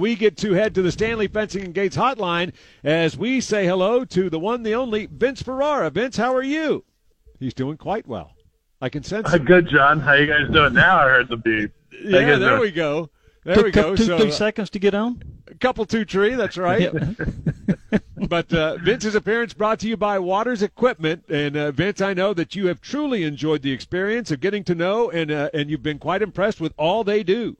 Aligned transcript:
We 0.00 0.16
get 0.16 0.38
to 0.38 0.54
head 0.54 0.74
to 0.76 0.82
the 0.82 0.90
Stanley 0.90 1.28
Fencing 1.28 1.62
and 1.62 1.74
Gates 1.74 1.94
hotline 1.94 2.54
as 2.82 3.18
we 3.18 3.42
say 3.42 3.66
hello 3.66 4.06
to 4.06 4.30
the 4.30 4.38
one, 4.38 4.62
the 4.62 4.74
only 4.74 5.04
Vince 5.04 5.42
Ferrara. 5.42 5.90
Vince, 5.90 6.16
how 6.16 6.34
are 6.34 6.42
you? 6.42 6.86
He's 7.38 7.52
doing 7.52 7.76
quite 7.76 8.08
well. 8.08 8.32
I 8.80 8.88
can 8.88 9.02
sense. 9.02 9.30
Uh, 9.30 9.36
good, 9.38 9.68
John. 9.68 10.00
How 10.00 10.14
you 10.14 10.26
guys 10.26 10.50
doing 10.50 10.72
now? 10.72 11.00
I 11.00 11.02
heard 11.02 11.28
the 11.28 11.36
beep. 11.36 11.72
Yeah, 12.02 12.38
there 12.38 12.38
doing? 12.38 12.60
we 12.62 12.70
go. 12.70 13.10
There 13.44 13.56
took, 13.56 13.64
we 13.66 13.70
go. 13.72 13.94
Two, 13.94 14.04
so, 14.04 14.18
three 14.18 14.30
seconds 14.30 14.70
to 14.70 14.78
get 14.78 14.94
on. 14.94 15.22
A 15.48 15.54
couple 15.56 15.84
two 15.84 16.06
tree. 16.06 16.34
That's 16.34 16.56
right. 16.56 16.90
but 18.26 18.50
uh, 18.54 18.78
Vince's 18.78 19.14
appearance 19.14 19.52
brought 19.52 19.80
to 19.80 19.88
you 19.88 19.98
by 19.98 20.18
Waters 20.18 20.62
Equipment, 20.62 21.24
and 21.28 21.58
uh, 21.58 21.72
Vince, 21.72 22.00
I 22.00 22.14
know 22.14 22.32
that 22.32 22.56
you 22.56 22.68
have 22.68 22.80
truly 22.80 23.24
enjoyed 23.24 23.60
the 23.60 23.72
experience 23.72 24.30
of 24.30 24.40
getting 24.40 24.64
to 24.64 24.74
know, 24.74 25.10
and 25.10 25.30
uh, 25.30 25.50
and 25.52 25.68
you've 25.68 25.82
been 25.82 25.98
quite 25.98 26.22
impressed 26.22 26.58
with 26.58 26.72
all 26.78 27.04
they 27.04 27.22
do. 27.22 27.58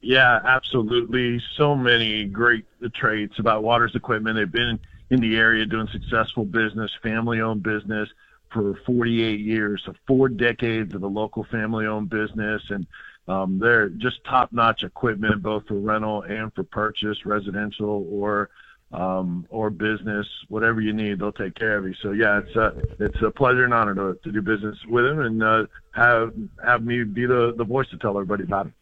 Yeah, 0.00 0.40
absolutely. 0.44 1.42
So 1.56 1.74
many 1.74 2.24
great 2.24 2.64
traits 2.94 3.38
about 3.38 3.62
Waters 3.62 3.94
Equipment. 3.94 4.36
They've 4.36 4.50
been 4.50 4.78
in 5.10 5.20
the 5.20 5.36
area 5.36 5.66
doing 5.66 5.88
successful 5.92 6.44
business, 6.44 6.90
family 7.02 7.40
owned 7.40 7.62
business 7.62 8.08
for 8.50 8.74
48 8.86 9.40
years, 9.40 9.82
so 9.84 9.94
four 10.06 10.28
decades 10.28 10.94
of 10.94 11.02
a 11.02 11.06
local 11.06 11.44
family 11.44 11.86
owned 11.86 12.08
business. 12.08 12.62
And 12.70 12.86
um, 13.28 13.58
they're 13.58 13.90
just 13.90 14.24
top 14.24 14.52
notch 14.52 14.82
equipment, 14.82 15.42
both 15.42 15.66
for 15.68 15.74
rental 15.74 16.22
and 16.22 16.52
for 16.54 16.64
purchase, 16.64 17.26
residential 17.26 18.06
or 18.10 18.50
um, 18.92 19.46
or 19.50 19.70
business, 19.70 20.26
whatever 20.48 20.80
you 20.80 20.92
need, 20.92 21.20
they'll 21.20 21.30
take 21.30 21.54
care 21.54 21.76
of 21.76 21.84
you. 21.84 21.94
So 22.02 22.10
yeah, 22.10 22.40
it's 22.40 22.56
a 22.56 22.74
it's 22.98 23.22
a 23.22 23.30
pleasure 23.30 23.64
and 23.64 23.72
honor 23.72 23.94
to, 23.94 24.18
to 24.24 24.32
do 24.32 24.42
business 24.42 24.76
with 24.88 25.04
them 25.04 25.20
and 25.20 25.42
uh, 25.42 25.66
have 25.92 26.32
have 26.64 26.82
me 26.82 27.04
be 27.04 27.24
the 27.24 27.54
the 27.56 27.62
voice 27.62 27.88
to 27.90 27.98
tell 27.98 28.16
everybody 28.18 28.42
about 28.44 28.66
it. 28.66 28.72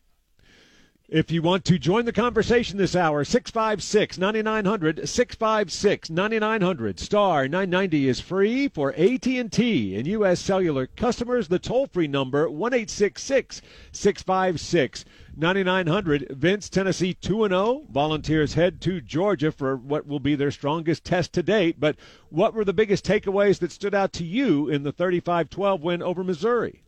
If 1.10 1.30
you 1.30 1.40
want 1.40 1.64
to 1.64 1.78
join 1.78 2.04
the 2.04 2.12
conversation 2.12 2.76
this 2.76 2.94
hour, 2.94 3.24
656 3.24 4.18
9900, 4.18 5.08
656 5.08 6.10
9900, 6.10 7.00
star 7.00 7.48
990 7.48 8.08
is 8.10 8.20
free 8.20 8.68
for 8.68 8.92
AT&T 8.92 9.96
and 9.96 10.06
U.S. 10.06 10.38
Cellular 10.38 10.86
customers. 10.86 11.48
The 11.48 11.58
toll-free 11.58 12.08
number, 12.08 12.50
1-866-656 12.50 15.04
9900. 15.34 16.26
Vince, 16.28 16.68
Tennessee 16.68 17.16
2-0. 17.22 17.88
Volunteers 17.88 18.52
head 18.52 18.82
to 18.82 19.00
Georgia 19.00 19.50
for 19.50 19.76
what 19.76 20.06
will 20.06 20.20
be 20.20 20.34
their 20.34 20.50
strongest 20.50 21.04
test 21.04 21.32
to 21.32 21.42
date. 21.42 21.80
But 21.80 21.96
what 22.28 22.52
were 22.52 22.66
the 22.66 22.74
biggest 22.74 23.06
takeaways 23.06 23.60
that 23.60 23.72
stood 23.72 23.94
out 23.94 24.12
to 24.12 24.24
you 24.24 24.68
in 24.68 24.82
the 24.82 24.92
35-12 24.92 25.80
win 25.80 26.02
over 26.02 26.22
Missouri? 26.22 26.82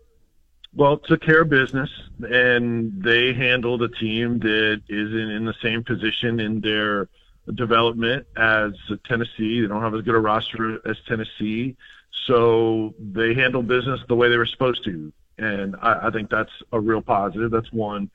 Well, 0.75 0.99
took 0.99 1.21
care 1.21 1.43
of 1.43 1.49
business, 1.49 1.91
and 2.21 3.03
they 3.03 3.33
handled 3.33 3.83
a 3.83 3.89
team 3.89 4.39
that 4.41 4.83
isn't 4.89 5.31
in 5.31 5.45
the 5.45 5.55
same 5.63 5.83
position 5.83 6.39
in 6.39 6.61
their 6.61 7.09
development 7.55 8.27
as 8.37 8.73
Tennessee. 9.05 9.61
They 9.61 9.67
don't 9.67 9.83
have 9.83 9.95
as 9.95 10.03
good 10.03 10.15
a 10.15 10.19
roster 10.19 10.81
as 10.89 10.97
Tennessee, 11.09 11.77
so 12.27 12.95
they 12.99 13.35
handled 13.35 13.67
business 13.67 14.01
the 14.07 14.15
way 14.15 14.29
they 14.29 14.37
were 14.37 14.47
supposed 14.47 14.85
to, 14.85 15.13
and 15.39 15.75
I, 15.83 16.07
I 16.07 16.11
think 16.11 16.31
that's 16.31 16.53
a 16.73 16.79
real 16.79 17.03
positive. 17.03 17.51
That's 17.51 17.73
one. 17.73 18.09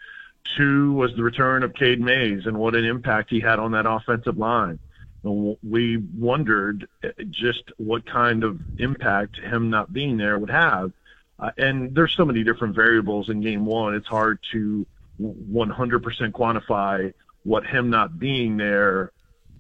Two 0.56 0.94
was 0.94 1.14
the 1.16 1.24
return 1.24 1.64
of 1.64 1.74
Cade 1.74 2.00
Mays 2.00 2.46
and 2.46 2.58
what 2.58 2.76
an 2.76 2.86
impact 2.86 3.32
he 3.32 3.42
had 3.42 3.60
on 3.60 3.72
that 3.72 3.86
offensive 3.86 4.38
line. 4.38 4.80
We 5.24 5.98
wondered 6.16 6.88
eh, 7.04 7.10
just 7.32 7.64
what 7.78 8.06
kind 8.06 8.44
of 8.44 8.62
impact 8.78 9.38
him 9.38 9.72
not 9.72 9.92
being 9.92 10.18
there 10.18 10.38
would 10.38 10.52
have 10.52 10.94
uh, 11.40 11.52
and 11.58 11.94
there's 11.94 12.14
so 12.14 12.26
many 12.26 12.44
different 12.44 12.76
variables 12.76 13.30
in 13.30 13.42
game 13.42 13.66
one. 13.66 13.96
It's 13.96 14.08
hard 14.08 14.40
to 14.52 14.86
100% 15.22 16.32
quantify 16.32 17.14
what 17.44 17.66
him 17.66 17.90
not 17.90 18.20
being 18.20 18.58
there 18.58 19.12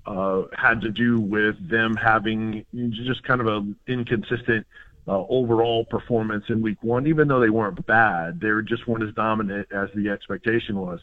uh, 0.05 0.43
had 0.53 0.81
to 0.81 0.89
do 0.89 1.19
with 1.19 1.55
them 1.69 1.95
having 1.95 2.65
just 2.89 3.23
kind 3.23 3.41
of 3.41 3.47
an 3.47 3.75
inconsistent 3.87 4.65
uh, 5.07 5.23
overall 5.29 5.85
performance 5.85 6.45
in 6.49 6.61
week 6.61 6.81
one, 6.81 7.07
even 7.07 7.27
though 7.27 7.39
they 7.39 7.49
weren't 7.49 7.85
bad. 7.85 8.39
They 8.39 8.49
just 8.63 8.87
weren't 8.87 9.03
as 9.03 9.13
dominant 9.13 9.67
as 9.71 9.89
the 9.95 10.09
expectation 10.09 10.77
was. 10.77 10.99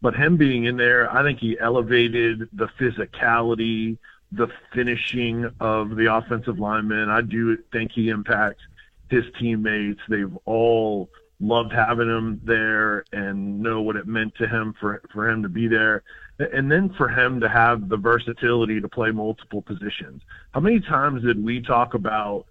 But 0.00 0.14
him 0.14 0.36
being 0.36 0.64
in 0.64 0.76
there, 0.76 1.12
I 1.12 1.22
think 1.22 1.38
he 1.38 1.58
elevated 1.58 2.48
the 2.52 2.68
physicality, 2.78 3.96
the 4.32 4.48
finishing 4.72 5.50
of 5.60 5.96
the 5.96 6.14
offensive 6.14 6.58
linemen. 6.58 7.08
I 7.10 7.20
do 7.20 7.56
think 7.72 7.92
he 7.92 8.08
impacts 8.08 8.62
his 9.10 9.24
teammates. 9.38 10.00
They've 10.08 10.36
all 10.44 11.10
loved 11.40 11.72
having 11.72 12.08
him 12.08 12.40
there 12.44 13.04
and 13.12 13.60
know 13.60 13.82
what 13.82 13.96
it 13.96 14.06
meant 14.06 14.34
to 14.36 14.46
him 14.46 14.74
for 14.80 15.02
for 15.12 15.28
him 15.28 15.42
to 15.42 15.48
be 15.48 15.66
there 15.66 16.02
and 16.38 16.70
then 16.70 16.92
for 16.96 17.08
him 17.08 17.40
to 17.40 17.48
have 17.48 17.88
the 17.88 17.96
versatility 17.96 18.80
to 18.80 18.88
play 18.88 19.10
multiple 19.10 19.60
positions. 19.60 20.22
How 20.52 20.60
many 20.60 20.80
times 20.80 21.22
did 21.22 21.42
we 21.42 21.60
talk 21.60 21.94
about 21.94 22.46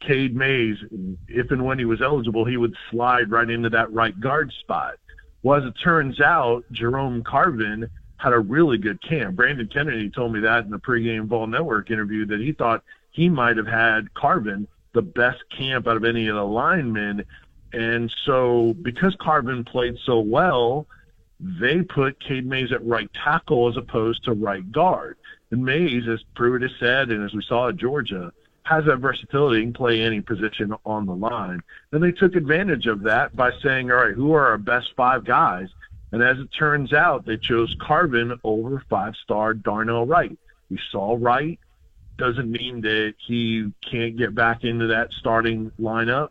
Cade 0.00 0.36
Mays 0.36 0.78
if 1.28 1.50
and 1.50 1.64
when 1.64 1.78
he 1.78 1.84
was 1.84 2.00
eligible 2.00 2.44
he 2.44 2.56
would 2.56 2.74
slide 2.90 3.30
right 3.30 3.48
into 3.48 3.68
that 3.70 3.92
right 3.92 4.18
guard 4.20 4.52
spot. 4.60 4.94
Well, 5.42 5.60
as 5.60 5.64
it 5.64 5.74
turns 5.82 6.20
out, 6.20 6.64
Jerome 6.72 7.22
Carvin 7.22 7.88
had 8.16 8.32
a 8.32 8.38
really 8.38 8.78
good 8.78 9.00
camp. 9.02 9.36
Brandon 9.36 9.68
Kennedy 9.68 10.10
told 10.10 10.32
me 10.32 10.40
that 10.40 10.64
in 10.64 10.70
the 10.70 10.78
pregame 10.78 11.26
Vol 11.26 11.46
Network 11.46 11.90
interview 11.90 12.26
that 12.26 12.40
he 12.40 12.52
thought 12.52 12.82
he 13.10 13.28
might 13.28 13.56
have 13.56 13.66
had 13.66 14.12
Carvin 14.14 14.66
the 14.92 15.02
best 15.02 15.42
camp 15.56 15.86
out 15.86 15.96
of 15.96 16.04
any 16.04 16.28
of 16.28 16.36
the 16.36 16.44
linemen. 16.44 17.24
And 17.72 18.12
so 18.24 18.74
because 18.82 19.14
Carvin 19.20 19.64
played 19.64 19.96
so 20.04 20.20
well, 20.20 20.86
they 21.40 21.82
put 21.82 22.18
Cade 22.20 22.46
Mays 22.46 22.72
at 22.72 22.84
right 22.84 23.10
tackle 23.12 23.68
as 23.68 23.76
opposed 23.76 24.24
to 24.24 24.32
right 24.32 24.70
guard. 24.72 25.16
And 25.50 25.64
Mays, 25.64 26.08
as 26.08 26.22
Pruitt 26.34 26.62
has 26.62 26.72
said, 26.80 27.10
and 27.10 27.24
as 27.24 27.32
we 27.32 27.42
saw 27.42 27.68
at 27.68 27.76
Georgia, 27.76 28.32
has 28.64 28.84
that 28.84 28.98
versatility 28.98 29.62
and 29.62 29.74
play 29.74 30.00
any 30.00 30.20
position 30.20 30.74
on 30.84 31.06
the 31.06 31.14
line. 31.14 31.62
Then 31.90 32.02
they 32.02 32.12
took 32.12 32.36
advantage 32.36 32.86
of 32.86 33.02
that 33.02 33.34
by 33.34 33.50
saying, 33.62 33.90
all 33.90 33.96
right, 33.96 34.14
who 34.14 34.32
are 34.34 34.46
our 34.48 34.58
best 34.58 34.92
five 34.94 35.24
guys? 35.24 35.68
And 36.12 36.22
as 36.22 36.38
it 36.38 36.48
turns 36.52 36.92
out, 36.92 37.24
they 37.24 37.36
chose 37.36 37.74
Carvin 37.80 38.38
over 38.44 38.82
five-star 38.90 39.54
Darnell 39.54 40.06
Wright. 40.06 40.38
We 40.70 40.78
saw 40.90 41.16
Wright 41.18 41.58
doesn't 42.18 42.50
mean 42.50 42.82
that 42.82 43.14
he 43.26 43.72
can't 43.88 44.16
get 44.16 44.34
back 44.34 44.64
into 44.64 44.88
that 44.88 45.12
starting 45.12 45.70
lineup. 45.80 46.28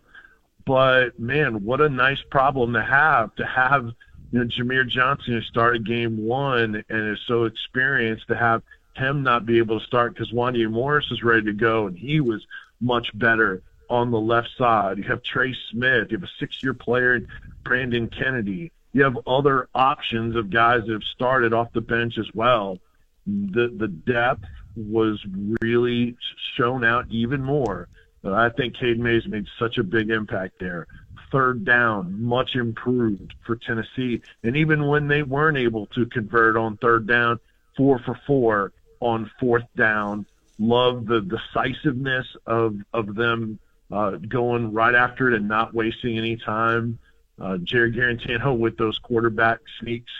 But 0.65 1.17
man, 1.17 1.63
what 1.63 1.81
a 1.81 1.89
nice 1.89 2.21
problem 2.29 2.73
to 2.73 2.83
have 2.83 3.33
to 3.35 3.45
have 3.45 3.85
you 4.31 4.39
know 4.39 4.45
Jahmir 4.45 4.87
Johnson 4.87 5.33
who 5.33 5.41
started 5.41 5.87
game 5.87 6.25
one 6.25 6.83
and 6.89 7.13
is 7.13 7.19
so 7.25 7.45
experienced 7.45 8.27
to 8.27 8.35
have 8.35 8.61
him 8.95 9.23
not 9.23 9.45
be 9.45 9.59
able 9.59 9.79
to 9.79 9.85
start 9.85 10.13
because 10.13 10.31
Wanya 10.31 10.69
Morris 10.69 11.09
is 11.11 11.23
ready 11.23 11.45
to 11.45 11.53
go 11.53 11.87
and 11.87 11.97
he 11.97 12.19
was 12.19 12.45
much 12.81 13.17
better 13.17 13.61
on 13.89 14.11
the 14.11 14.19
left 14.19 14.49
side. 14.57 14.97
You 14.97 15.05
have 15.05 15.23
Trey 15.23 15.55
Smith, 15.71 16.11
you 16.11 16.17
have 16.17 16.27
a 16.27 16.31
six 16.39 16.61
year 16.61 16.73
player, 16.73 17.21
Brandon 17.63 18.09
Kennedy. 18.09 18.71
You 18.91 19.03
have 19.03 19.17
other 19.27 19.69
options 19.73 20.35
of 20.35 20.49
guys 20.49 20.81
that 20.85 20.93
have 20.93 21.03
started 21.03 21.53
off 21.53 21.71
the 21.73 21.81
bench 21.81 22.17
as 22.17 22.27
well. 22.33 22.79
The 23.25 23.73
the 23.77 23.87
depth 23.87 24.43
was 24.77 25.19
really 25.61 26.15
shown 26.55 26.83
out 26.83 27.05
even 27.09 27.43
more. 27.43 27.87
But 28.21 28.33
I 28.33 28.49
think 28.49 28.75
Cade 28.75 28.99
Mays 28.99 29.27
made 29.27 29.45
such 29.59 29.77
a 29.77 29.83
big 29.83 30.09
impact 30.09 30.59
there. 30.59 30.87
Third 31.31 31.65
down, 31.65 32.23
much 32.23 32.55
improved 32.55 33.33
for 33.45 33.57
Tennessee. 33.57 34.21
And 34.43 34.55
even 34.55 34.87
when 34.87 35.07
they 35.07 35.23
weren't 35.23 35.57
able 35.57 35.87
to 35.87 36.05
convert 36.05 36.55
on 36.55 36.77
third 36.77 37.05
down, 37.05 37.39
four 37.77 37.99
for 37.99 38.19
four 38.25 38.73
on 38.99 39.29
fourth 39.39 39.65
down. 39.77 40.25
Love 40.59 41.05
the 41.05 41.21
decisiveness 41.21 42.25
of 42.47 42.77
of 42.91 43.13
them 43.13 43.59
uh, 43.91 44.11
going 44.11 44.73
right 44.73 44.95
after 44.95 45.29
it 45.29 45.35
and 45.35 45.47
not 45.47 45.73
wasting 45.73 46.17
any 46.17 46.35
time. 46.35 46.97
Uh, 47.39 47.57
Jarrett 47.57 47.93
Guarantano 47.93 48.57
with 48.57 48.75
those 48.77 48.97
quarterback 48.97 49.59
sneaks, 49.79 50.11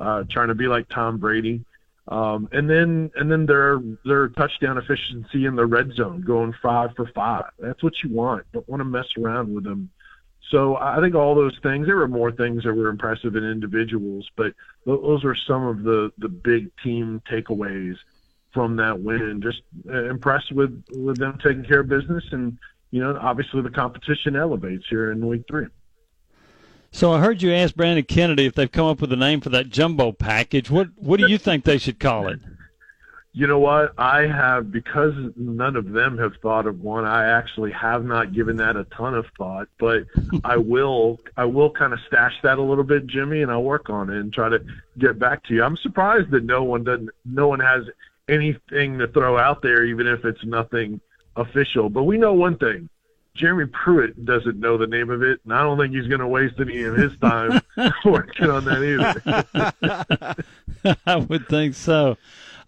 uh, 0.00 0.24
trying 0.30 0.48
to 0.48 0.54
be 0.54 0.66
like 0.66 0.88
Tom 0.88 1.18
Brady. 1.18 1.62
Um, 2.08 2.48
and 2.50 2.68
then 2.68 3.10
and 3.14 3.30
then 3.30 3.46
their 3.46 3.80
their 4.04 4.28
touchdown 4.28 4.76
efficiency 4.76 5.46
in 5.46 5.54
the 5.54 5.66
red 5.66 5.92
zone, 5.94 6.22
going 6.22 6.52
five 6.60 6.90
for 6.96 7.06
five. 7.14 7.44
That's 7.58 7.82
what 7.82 7.92
you 8.02 8.10
want. 8.10 8.44
Don't 8.52 8.68
want 8.68 8.80
to 8.80 8.84
mess 8.84 9.06
around 9.16 9.54
with 9.54 9.64
them. 9.64 9.90
So 10.50 10.76
I 10.76 11.00
think 11.00 11.14
all 11.14 11.34
those 11.34 11.56
things. 11.62 11.86
There 11.86 11.96
were 11.96 12.08
more 12.08 12.32
things 12.32 12.64
that 12.64 12.74
were 12.74 12.88
impressive 12.88 13.36
in 13.36 13.44
individuals, 13.44 14.28
but 14.36 14.52
those 14.84 15.24
are 15.24 15.36
some 15.46 15.64
of 15.64 15.84
the 15.84 16.12
the 16.18 16.28
big 16.28 16.70
team 16.82 17.22
takeaways 17.30 17.96
from 18.52 18.76
that 18.76 19.00
win. 19.00 19.40
Just 19.40 19.62
uh, 19.88 20.10
impressed 20.10 20.52
with 20.52 20.84
with 20.90 21.18
them 21.18 21.38
taking 21.42 21.64
care 21.64 21.80
of 21.80 21.88
business, 21.88 22.24
and 22.32 22.58
you 22.90 23.00
know, 23.00 23.16
obviously 23.20 23.62
the 23.62 23.70
competition 23.70 24.34
elevates 24.34 24.84
here 24.90 25.12
in 25.12 25.26
week 25.26 25.44
three. 25.48 25.66
So 26.92 27.12
I 27.12 27.20
heard 27.20 27.40
you 27.40 27.52
ask 27.52 27.74
Brandon 27.74 28.04
Kennedy 28.04 28.44
if 28.44 28.54
they've 28.54 28.70
come 28.70 28.86
up 28.86 29.00
with 29.00 29.12
a 29.12 29.16
name 29.16 29.40
for 29.40 29.48
that 29.48 29.70
jumbo 29.70 30.12
package. 30.12 30.70
What 30.70 30.88
what 30.96 31.18
do 31.18 31.28
you 31.28 31.38
think 31.38 31.64
they 31.64 31.78
should 31.78 31.98
call 31.98 32.28
it? 32.28 32.38
You 33.34 33.46
know 33.46 33.58
what? 33.58 33.94
I 33.96 34.26
have 34.26 34.70
because 34.70 35.14
none 35.36 35.74
of 35.74 35.90
them 35.90 36.18
have 36.18 36.34
thought 36.42 36.66
of 36.66 36.80
one. 36.82 37.06
I 37.06 37.30
actually 37.30 37.72
have 37.72 38.04
not 38.04 38.34
given 38.34 38.56
that 38.58 38.76
a 38.76 38.84
ton 38.84 39.14
of 39.14 39.24
thought, 39.38 39.68
but 39.78 40.04
I 40.44 40.58
will. 40.58 41.18
I 41.38 41.46
will 41.46 41.70
kind 41.70 41.94
of 41.94 41.98
stash 42.06 42.34
that 42.42 42.58
a 42.58 42.62
little 42.62 42.84
bit, 42.84 43.06
Jimmy, 43.06 43.40
and 43.40 43.50
I'll 43.50 43.62
work 43.62 43.88
on 43.88 44.10
it 44.10 44.18
and 44.18 44.30
try 44.30 44.50
to 44.50 44.62
get 44.98 45.18
back 45.18 45.44
to 45.44 45.54
you. 45.54 45.64
I'm 45.64 45.78
surprised 45.78 46.30
that 46.30 46.44
no 46.44 46.62
one 46.62 46.84
doesn't. 46.84 47.08
No 47.24 47.48
one 47.48 47.60
has 47.60 47.84
anything 48.28 48.98
to 48.98 49.08
throw 49.08 49.38
out 49.38 49.62
there, 49.62 49.86
even 49.86 50.06
if 50.06 50.26
it's 50.26 50.44
nothing 50.44 51.00
official. 51.36 51.88
But 51.88 52.02
we 52.02 52.18
know 52.18 52.34
one 52.34 52.58
thing: 52.58 52.90
Jeremy 53.34 53.66
Pruitt 53.66 54.24
doesn't 54.26 54.60
know 54.60 54.76
the 54.76 54.86
name 54.86 55.10
of 55.10 55.22
it, 55.22 55.40
and 55.44 55.54
I 55.54 55.62
don't 55.62 55.78
think 55.78 55.94
he's 55.94 56.06
going 56.06 56.20
to 56.20 56.28
waste 56.28 56.60
any 56.60 56.82
of 56.82 56.96
his 56.96 57.16
time 57.18 57.60
working 58.04 58.50
on 58.50 58.64
that 58.66 60.36
either. 60.84 60.96
I 61.06 61.16
would 61.16 61.48
think 61.48 61.74
so. 61.74 62.18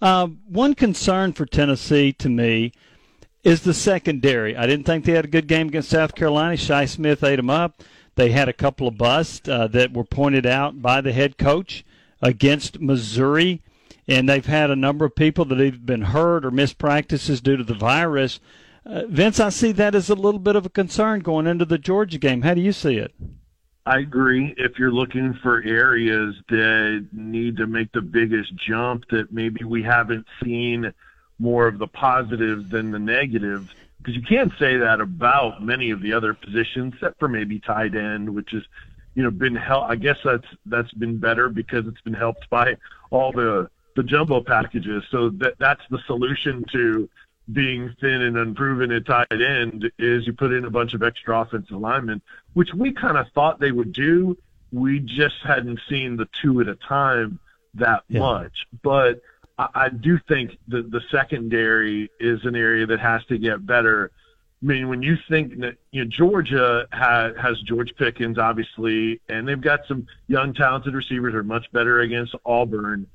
Um, 0.00 0.40
one 0.49 0.75
concern 0.75 1.32
for 1.32 1.44
Tennessee 1.46 2.12
to 2.14 2.28
me 2.28 2.72
is 3.43 3.62
the 3.62 3.75
secondary. 3.75 4.56
I 4.56 4.66
didn't 4.66 4.87
think 4.87 5.05
they 5.05 5.12
had 5.12 5.26
a 5.26 5.28
good 5.28 5.46
game 5.46 5.69
against 5.69 5.90
South 5.90 6.14
Carolina. 6.14 6.56
Shi 6.56 6.87
Smith 6.87 7.22
ate 7.22 7.37
them 7.37 7.50
up. 7.50 7.82
They 8.16 8.31
had 8.31 8.49
a 8.49 8.52
couple 8.52 8.88
of 8.88 8.96
busts 8.96 9.49
uh, 9.49 9.66
that 9.69 9.93
were 9.93 10.05
pointed 10.05 10.46
out 10.46 10.81
by 10.81 11.00
the 11.00 11.12
head 11.12 11.37
coach 11.37 11.84
against 12.22 12.81
Missouri, 12.81 13.61
and 14.08 14.28
they've 14.28 14.46
had 14.46 14.70
a 14.70 14.76
number 14.76 15.05
of 15.05 15.14
people 15.14 15.44
that 15.46 15.58
have 15.58 15.84
been 15.84 16.02
hurt 16.02 16.44
or 16.44 16.50
missed 16.50 16.78
practices 16.78 17.40
due 17.40 17.56
to 17.56 17.64
the 17.64 17.75
virus. 17.75 18.40
Uh, 18.86 19.02
Vince, 19.08 19.40
I 19.40 19.48
see 19.48 19.72
that 19.72 19.94
as 19.94 20.10
a 20.10 20.14
little 20.14 20.40
bit 20.40 20.56
of 20.56 20.66
a 20.66 20.70
concern 20.70 21.20
going 21.20 21.46
into 21.46 21.64
the 21.64 21.78
Georgia 21.78 22.19
game. 22.19 22.42
How 22.42 22.54
do 22.54 22.60
you 22.60 22.72
see 22.72 22.96
it? 22.96 23.14
I 23.86 23.98
agree. 23.98 24.54
If 24.56 24.78
you're 24.78 24.92
looking 24.92 25.34
for 25.42 25.62
areas 25.62 26.34
that 26.48 27.06
need 27.12 27.56
to 27.58 27.66
make 27.66 27.92
the 27.92 28.00
biggest 28.00 28.54
jump, 28.56 29.04
that 29.10 29.32
maybe 29.32 29.64
we 29.64 29.82
haven't 29.82 30.26
seen 30.42 30.92
more 31.38 31.66
of 31.66 31.78
the 31.78 31.86
positives 31.86 32.70
than 32.70 32.90
the 32.90 32.98
negatives, 32.98 33.69
because 33.98 34.14
you 34.14 34.22
can't 34.22 34.52
say 34.58 34.76
that 34.76 35.00
about 35.00 35.62
many 35.62 35.90
of 35.90 36.00
the 36.00 36.12
other 36.12 36.32
positions, 36.34 36.94
except 36.94 37.19
for 37.19 37.28
maybe 37.28 37.58
tight 37.60 37.94
end, 37.94 38.28
which 38.34 38.54
is, 38.54 38.62
you 39.14 39.22
know, 39.22 39.30
been 39.30 39.56
help. 39.56 39.90
I 39.90 39.96
guess 39.96 40.19
that's 40.25 40.46
that's 40.66 40.92
been 40.92 41.19
better 41.19 41.48
because 41.48 41.87
it's 41.87 42.00
been 42.02 42.14
helped 42.14 42.48
by 42.50 42.76
all 43.10 43.32
the 43.32 43.69
the 43.96 44.02
jumbo 44.02 44.40
packages. 44.40 45.04
So 45.10 45.30
that 45.30 45.54
that's 45.58 45.82
the 45.90 45.98
solution 46.06 46.64
to 46.72 47.08
being 47.52 47.94
thin 48.00 48.23
and 48.23 48.37
unproven 48.37 48.91
at 48.93 49.06
tight 49.06 49.26
end 49.32 49.91
is 49.99 50.26
you 50.26 50.32
put 50.32 50.52
in 50.52 50.64
a 50.64 50.70
bunch 50.70 50.94
of 50.94 51.02
extra 51.02 51.41
offensive 51.41 51.76
linemen, 51.76 52.23
which 52.55 52.73
we 52.73 52.93
kind 52.93 53.19
of 53.19 53.26
thought 53.35 53.61
they 53.61 53.73
would 53.73 53.93
do. 53.93 54.37
We 54.73 55.00
just 55.00 55.37
hadn't 55.44 55.81
seen 55.88 56.17
the 56.17 56.29
two 56.41 56.61
at 56.61 56.69
a 56.69 56.75
time 56.75 57.38
that 57.75 58.05
yeah. 58.08 58.20
much. 58.20 58.67
But 58.82 59.20
I, 59.58 59.69
I 59.75 59.88
do 59.91 60.19
think 60.26 60.56
that 60.69 60.91
the 60.91 61.02
secondary 61.11 62.11
is 62.19 62.44
an 62.44 62.56
area 62.56 62.87
that 62.87 63.00
has 63.00 63.25
to 63.26 63.37
get 63.37 63.67
better. 63.67 64.11
I 64.62 64.67
mean, 64.67 64.88
when 64.88 65.02
you 65.02 65.19
think 65.29 65.61
that 65.61 65.76
you 65.90 66.02
know 66.02 66.11
Georgia 66.11 66.88
has, 66.93 67.37
has 67.37 67.61
George 67.61 67.94
Pickens, 67.97 68.38
obviously, 68.38 69.20
and 69.29 69.47
they've 69.47 69.61
got 69.61 69.81
some 69.87 70.06
young, 70.29 70.55
talented 70.55 70.94
receivers 70.94 71.35
are 71.35 71.43
much 71.43 71.70
better 71.73 72.00
against 72.00 72.35
Auburn, 72.47 73.06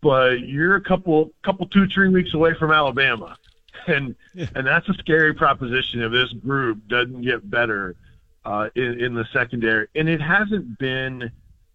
but 0.00 0.40
you're 0.40 0.76
a 0.76 0.80
couple, 0.80 1.32
couple, 1.42 1.66
two, 1.66 1.86
three 1.88 2.08
weeks 2.08 2.32
away 2.32 2.54
from 2.54 2.70
Alabama 2.70 3.36
and 3.86 4.14
and 4.36 4.66
that's 4.66 4.88
a 4.88 4.94
scary 4.94 5.34
proposition 5.34 6.02
if 6.02 6.12
this 6.12 6.32
group 6.32 6.86
doesn't 6.88 7.22
get 7.22 7.48
better 7.48 7.96
uh, 8.44 8.68
in, 8.74 9.00
in 9.00 9.14
the 9.14 9.26
secondary. 9.32 9.88
And 9.94 10.08
it 10.08 10.20
hasn't 10.20 10.78
been 10.78 11.30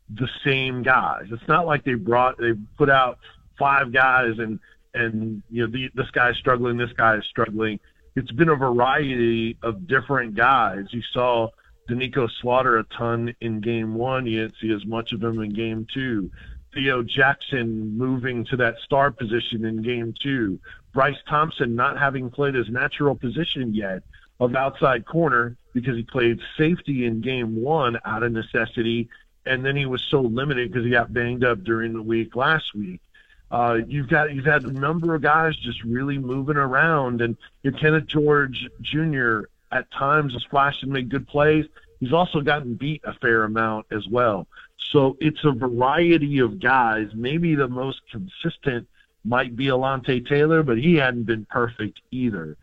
the 0.09 0.29
same 0.43 0.83
guys. 0.83 1.25
It's 1.31 1.47
not 1.47 1.65
like 1.65 1.83
they 1.83 1.95
brought 1.95 2.37
they 2.37 2.53
put 2.77 2.89
out 2.89 3.19
five 3.57 3.91
guys 3.91 4.33
and 4.37 4.59
and 4.93 5.43
you 5.49 5.65
know 5.65 5.71
the, 5.71 5.89
this 5.93 6.09
guy's 6.11 6.37
struggling, 6.37 6.77
this 6.77 6.93
guy 6.93 7.17
is 7.17 7.25
struggling. 7.25 7.79
It's 8.15 8.31
been 8.31 8.49
a 8.49 8.55
variety 8.55 9.57
of 9.61 9.87
different 9.87 10.35
guys. 10.35 10.85
You 10.91 11.01
saw 11.11 11.49
Doneiko 11.89 12.29
Slaughter 12.41 12.77
a 12.77 12.83
ton 12.97 13.35
in 13.41 13.59
game 13.59 13.95
one. 13.95 14.25
You 14.25 14.41
didn't 14.43 14.55
see 14.61 14.71
as 14.71 14.85
much 14.85 15.11
of 15.11 15.21
him 15.21 15.41
in 15.41 15.53
game 15.53 15.85
two. 15.93 16.31
Theo 16.73 17.03
Jackson 17.03 17.97
moving 17.97 18.45
to 18.45 18.57
that 18.57 18.75
star 18.83 19.11
position 19.11 19.65
in 19.65 19.81
game 19.81 20.13
two. 20.21 20.59
Bryce 20.95 21.17
Thompson 21.27 21.75
not 21.75 21.99
having 21.99 22.31
played 22.31 22.55
his 22.55 22.69
natural 22.69 23.15
position 23.15 23.75
yet 23.75 24.01
of 24.39 24.55
outside 24.55 25.05
corner 25.05 25.57
because 25.73 25.97
he 25.97 26.03
played 26.03 26.39
safety 26.57 27.05
in 27.05 27.19
game 27.19 27.61
one 27.61 27.99
out 28.05 28.23
of 28.23 28.31
necessity. 28.31 29.09
And 29.45 29.63
then 29.63 29.75
he 29.75 29.85
was 29.85 30.01
so 30.01 30.21
limited 30.21 30.71
because 30.71 30.85
he 30.85 30.91
got 30.91 31.13
banged 31.13 31.43
up 31.43 31.63
during 31.65 31.93
the 31.93 32.01
week 32.01 32.35
last 32.35 32.73
week. 32.73 33.01
Uh, 33.51 33.79
you've 33.87 34.07
got 34.07 34.33
you've 34.33 34.45
had 34.45 34.63
a 34.63 34.71
number 34.71 35.13
of 35.13 35.21
guys 35.21 35.55
just 35.57 35.83
really 35.83 36.17
moving 36.17 36.57
around, 36.57 37.21
and 37.21 37.37
your 37.61 37.73
Kenneth 37.73 38.07
George 38.07 38.67
Jr. 38.81 39.41
at 39.71 39.91
times 39.91 40.33
has 40.33 40.43
flashed 40.43 40.81
and 40.81 40.91
made 40.91 41.09
good 41.09 41.27
plays. 41.27 41.65
He's 41.99 42.11
also 42.11 42.41
gotten 42.41 42.73
beat 42.73 43.01
a 43.03 43.13
fair 43.13 43.43
amount 43.43 43.85
as 43.91 44.07
well. 44.07 44.47
So 44.77 45.15
it's 45.19 45.43
a 45.43 45.51
variety 45.51 46.39
of 46.39 46.59
guys. 46.59 47.09
Maybe 47.13 47.53
the 47.53 47.67
most 47.67 48.01
consistent 48.09 48.87
might 49.25 49.55
be 49.55 49.65
Alontae 49.65 50.27
Taylor, 50.27 50.63
but 50.63 50.77
he 50.77 50.95
hadn't 50.95 51.23
been 51.23 51.45
perfect 51.45 51.99
either. 52.11 52.57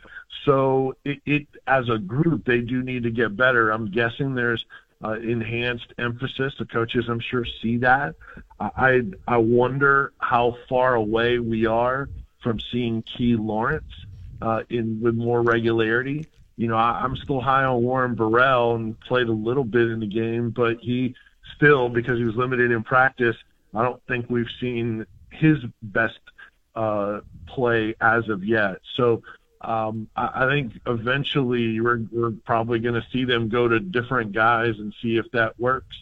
So 0.44 0.96
it, 1.04 1.20
it 1.26 1.46
as 1.66 1.88
a 1.88 1.98
group, 1.98 2.44
they 2.44 2.60
do 2.60 2.82
need 2.82 3.02
to 3.02 3.10
get 3.10 3.36
better. 3.36 3.70
I'm 3.70 3.90
guessing 3.90 4.34
there's 4.34 4.64
uh, 5.04 5.12
enhanced 5.12 5.92
emphasis. 5.98 6.54
The 6.58 6.64
coaches, 6.64 7.06
I'm 7.08 7.20
sure, 7.20 7.44
see 7.60 7.78
that. 7.78 8.14
I 8.60 9.02
I 9.26 9.36
wonder 9.38 10.12
how 10.18 10.56
far 10.68 10.94
away 10.94 11.38
we 11.38 11.66
are 11.66 12.08
from 12.42 12.60
seeing 12.60 13.02
Key 13.02 13.36
Lawrence 13.36 13.92
uh, 14.40 14.62
in 14.68 15.00
with 15.00 15.14
more 15.14 15.42
regularity. 15.42 16.26
You 16.56 16.68
know, 16.68 16.76
I, 16.76 17.00
I'm 17.02 17.16
still 17.16 17.40
high 17.40 17.64
on 17.64 17.82
Warren 17.82 18.14
Burrell 18.14 18.76
and 18.76 18.98
played 19.00 19.28
a 19.28 19.32
little 19.32 19.64
bit 19.64 19.88
in 19.88 20.00
the 20.00 20.06
game, 20.06 20.50
but 20.50 20.78
he 20.80 21.14
still, 21.56 21.88
because 21.88 22.18
he 22.18 22.24
was 22.24 22.36
limited 22.36 22.70
in 22.70 22.82
practice, 22.82 23.36
I 23.74 23.82
don't 23.82 24.02
think 24.06 24.26
we've 24.28 24.50
seen 24.60 25.06
his 25.30 25.58
best 25.82 26.18
uh, 26.74 27.20
play 27.46 27.94
as 28.00 28.28
of 28.28 28.44
yet. 28.44 28.78
So 28.96 29.22
um, 29.60 30.08
I, 30.16 30.44
I 30.44 30.48
think 30.48 30.80
eventually 30.86 31.80
we're, 31.80 32.02
we're 32.10 32.32
probably 32.44 32.78
going 32.78 32.94
to 32.94 33.06
see 33.12 33.24
them 33.24 33.48
go 33.48 33.68
to 33.68 33.80
different 33.80 34.32
guys 34.32 34.74
and 34.78 34.92
see 35.02 35.16
if 35.16 35.30
that 35.32 35.58
works. 35.58 35.96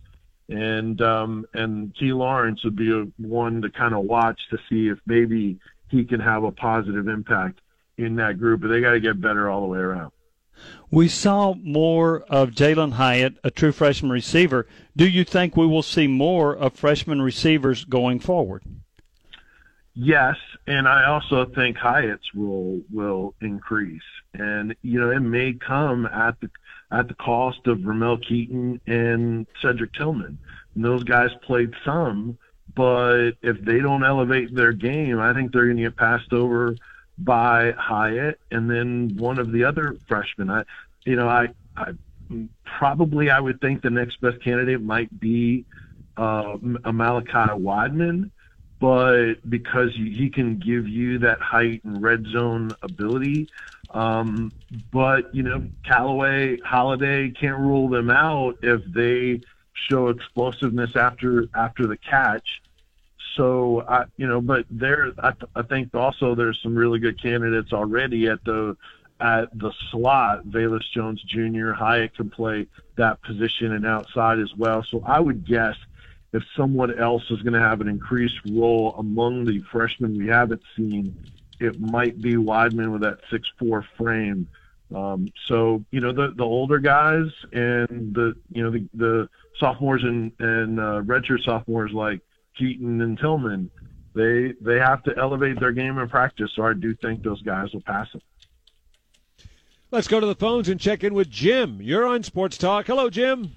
And 0.48 1.00
um, 1.00 1.46
and 1.54 1.94
Key 1.94 2.12
Lawrence 2.12 2.64
would 2.64 2.74
be 2.74 2.90
a, 2.90 3.06
one 3.18 3.62
to 3.62 3.70
kind 3.70 3.94
of 3.94 4.04
watch 4.04 4.40
to 4.50 4.58
see 4.68 4.88
if 4.88 4.98
maybe 5.06 5.60
he 5.88 6.04
can 6.04 6.18
have 6.18 6.42
a 6.42 6.50
positive 6.50 7.06
impact 7.06 7.60
in 7.96 8.16
that 8.16 8.38
group. 8.38 8.62
But 8.62 8.68
they 8.68 8.80
got 8.80 8.92
to 8.92 9.00
get 9.00 9.20
better 9.20 9.48
all 9.48 9.60
the 9.60 9.68
way 9.68 9.78
around. 9.78 10.10
We 10.90 11.06
saw 11.08 11.54
more 11.54 12.22
of 12.22 12.50
Jalin 12.50 12.92
Hyatt, 12.92 13.38
a 13.44 13.50
true 13.50 13.72
freshman 13.72 14.10
receiver. 14.10 14.66
Do 14.96 15.08
you 15.08 15.24
think 15.24 15.56
we 15.56 15.66
will 15.66 15.82
see 15.82 16.08
more 16.08 16.54
of 16.54 16.74
freshman 16.74 17.22
receivers 17.22 17.84
going 17.84 18.18
forward? 18.18 18.64
Yes, 20.02 20.36
and 20.66 20.88
I 20.88 21.04
also 21.04 21.44
think 21.44 21.76
Hyatt's 21.76 22.32
will 22.32 22.80
will 22.90 23.34
increase, 23.42 24.00
and 24.32 24.74
you 24.80 24.98
know 24.98 25.10
it 25.10 25.20
may 25.20 25.52
come 25.52 26.06
at 26.06 26.40
the 26.40 26.48
at 26.90 27.08
the 27.08 27.14
cost 27.14 27.66
of 27.66 27.84
Ramel 27.84 28.16
Keyton 28.16 28.80
and 28.86 29.46
Cedric 29.60 29.92
Tillman. 29.92 30.38
And 30.74 30.82
those 30.82 31.04
guys 31.04 31.28
played 31.42 31.74
some, 31.84 32.38
but 32.74 33.32
if 33.42 33.60
they 33.60 33.80
don't 33.80 34.02
elevate 34.02 34.54
their 34.54 34.72
game, 34.72 35.20
I 35.20 35.34
think 35.34 35.52
they're 35.52 35.66
going 35.66 35.76
to 35.76 35.82
get 35.82 35.96
passed 35.96 36.32
over 36.32 36.76
by 37.18 37.72
Hyatt 37.72 38.40
and 38.50 38.70
then 38.70 39.18
one 39.18 39.38
of 39.38 39.52
the 39.52 39.64
other 39.64 39.98
freshmen. 40.08 40.48
I, 40.48 40.64
you 41.04 41.16
know, 41.16 41.28
I, 41.28 41.48
I 41.76 41.92
probably 42.64 43.28
I 43.28 43.38
would 43.38 43.60
think 43.60 43.82
the 43.82 43.90
next 43.90 44.18
best 44.22 44.42
candidate 44.42 44.80
might 44.80 45.20
be 45.20 45.66
uh, 46.16 46.56
Malachi 46.62 47.52
Wideman, 47.60 48.30
but 48.80 49.34
because 49.48 49.94
he 49.94 50.30
can 50.30 50.58
give 50.58 50.88
you 50.88 51.18
that 51.18 51.40
height 51.40 51.84
and 51.84 52.02
red 52.02 52.26
zone 52.26 52.74
ability. 52.82 53.48
Um, 53.90 54.52
but 54.90 55.34
you 55.34 55.42
know, 55.42 55.64
Calloway, 55.84 56.58
Holiday 56.60 57.30
can't 57.30 57.58
rule 57.58 57.88
them 57.88 58.10
out 58.10 58.56
if 58.62 58.82
they 58.86 59.42
show 59.74 60.08
explosiveness 60.08 60.96
after 60.96 61.46
after 61.54 61.86
the 61.86 61.96
catch 61.96 62.62
so 63.36 63.84
I, 63.88 64.04
you 64.16 64.26
know, 64.26 64.40
but 64.40 64.66
there, 64.70 65.12
I, 65.18 65.32
I 65.54 65.62
think 65.62 65.94
also 65.94 66.34
there's 66.34 66.60
some 66.62 66.74
really 66.74 66.98
good 66.98 67.20
candidates 67.20 67.72
already 67.72 68.26
at 68.28 68.44
the 68.44 68.76
at 69.20 69.56
the 69.58 69.72
slot. 69.90 70.46
Velus 70.46 70.90
Jones 70.92 71.22
Jr. 71.22 71.72
Hyatt 71.72 72.16
can 72.16 72.30
play 72.30 72.66
that 72.96 73.22
position 73.22 73.72
and 73.72 73.86
outside 73.86 74.38
as 74.38 74.54
well. 74.56 74.82
So 74.82 75.02
I 75.06 75.20
would 75.20 75.46
guess 75.46 75.76
if 76.32 76.42
someone 76.56 76.96
else 76.98 77.24
is 77.30 77.42
going 77.42 77.54
to 77.54 77.60
have 77.60 77.80
an 77.80 77.88
increased 77.88 78.38
role 78.50 78.94
among 78.98 79.44
the 79.44 79.60
freshmen 79.72 80.16
we 80.16 80.28
haven't 80.28 80.62
seen, 80.76 81.16
it 81.58 81.80
might 81.80 82.20
be 82.20 82.34
Wideman 82.34 82.92
with 82.92 83.02
that 83.02 83.18
six 83.30 83.48
four 83.58 83.84
frame. 83.96 84.48
Um, 84.94 85.28
so 85.46 85.84
you 85.90 86.00
know 86.00 86.12
the 86.12 86.32
the 86.36 86.44
older 86.44 86.78
guys 86.78 87.26
and 87.52 88.14
the 88.14 88.34
you 88.52 88.62
know 88.62 88.70
the 88.70 88.88
the 88.94 89.28
sophomores 89.58 90.02
and 90.02 90.32
and 90.38 90.80
uh, 90.80 91.02
redshirt 91.02 91.44
sophomores 91.44 91.92
like 91.92 92.20
Keyton 92.56 93.00
and 93.00 93.18
Tillman, 93.18 93.70
they 94.14 94.54
they 94.60 94.78
have 94.78 95.02
to 95.04 95.16
elevate 95.16 95.60
their 95.60 95.72
game 95.72 95.98
in 95.98 96.08
practice. 96.08 96.50
So 96.56 96.64
I 96.64 96.74
do 96.74 96.94
think 96.94 97.22
those 97.22 97.42
guys 97.42 97.72
will 97.72 97.82
pass 97.82 98.08
it. 98.14 98.22
Let's 99.92 100.08
go 100.08 100.20
to 100.20 100.26
the 100.26 100.36
phones 100.36 100.68
and 100.68 100.78
check 100.78 101.02
in 101.02 101.14
with 101.14 101.30
Jim. 101.30 101.80
You're 101.82 102.06
on 102.06 102.22
Sports 102.22 102.56
Talk. 102.56 102.86
Hello, 102.86 103.10
Jim. 103.10 103.54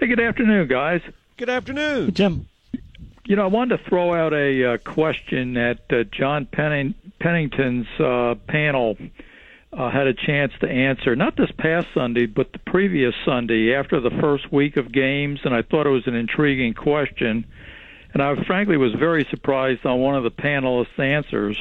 Hey, 0.00 0.08
good 0.08 0.20
afternoon, 0.20 0.66
guys. 0.68 1.00
Good 1.38 1.50
afternoon, 1.50 2.14
Jim. 2.14 2.48
You 3.24 3.36
know, 3.36 3.44
I 3.44 3.46
wanted 3.46 3.78
to 3.78 3.88
throw 3.88 4.12
out 4.12 4.32
a 4.32 4.74
uh, 4.74 4.78
question 4.78 5.54
that 5.54 5.82
uh, 5.88 6.02
John 6.10 6.46
Penning- 6.46 6.96
Pennington's 7.20 7.86
uh, 8.00 8.34
panel 8.48 8.96
uh, 9.72 9.88
had 9.88 10.08
a 10.08 10.14
chance 10.14 10.52
to 10.62 10.68
answer, 10.68 11.14
not 11.14 11.36
this 11.36 11.52
past 11.56 11.86
Sunday, 11.94 12.26
but 12.26 12.50
the 12.52 12.58
previous 12.58 13.14
Sunday 13.24 13.72
after 13.72 14.00
the 14.00 14.10
first 14.20 14.52
week 14.52 14.76
of 14.76 14.90
games, 14.90 15.38
and 15.44 15.54
I 15.54 15.62
thought 15.62 15.86
it 15.86 15.90
was 15.90 16.08
an 16.08 16.16
intriguing 16.16 16.74
question. 16.74 17.46
And 18.12 18.20
I 18.20 18.34
frankly 18.44 18.76
was 18.76 18.94
very 18.94 19.24
surprised 19.30 19.86
on 19.86 20.00
one 20.00 20.16
of 20.16 20.24
the 20.24 20.32
panelists' 20.32 20.98
answers. 20.98 21.56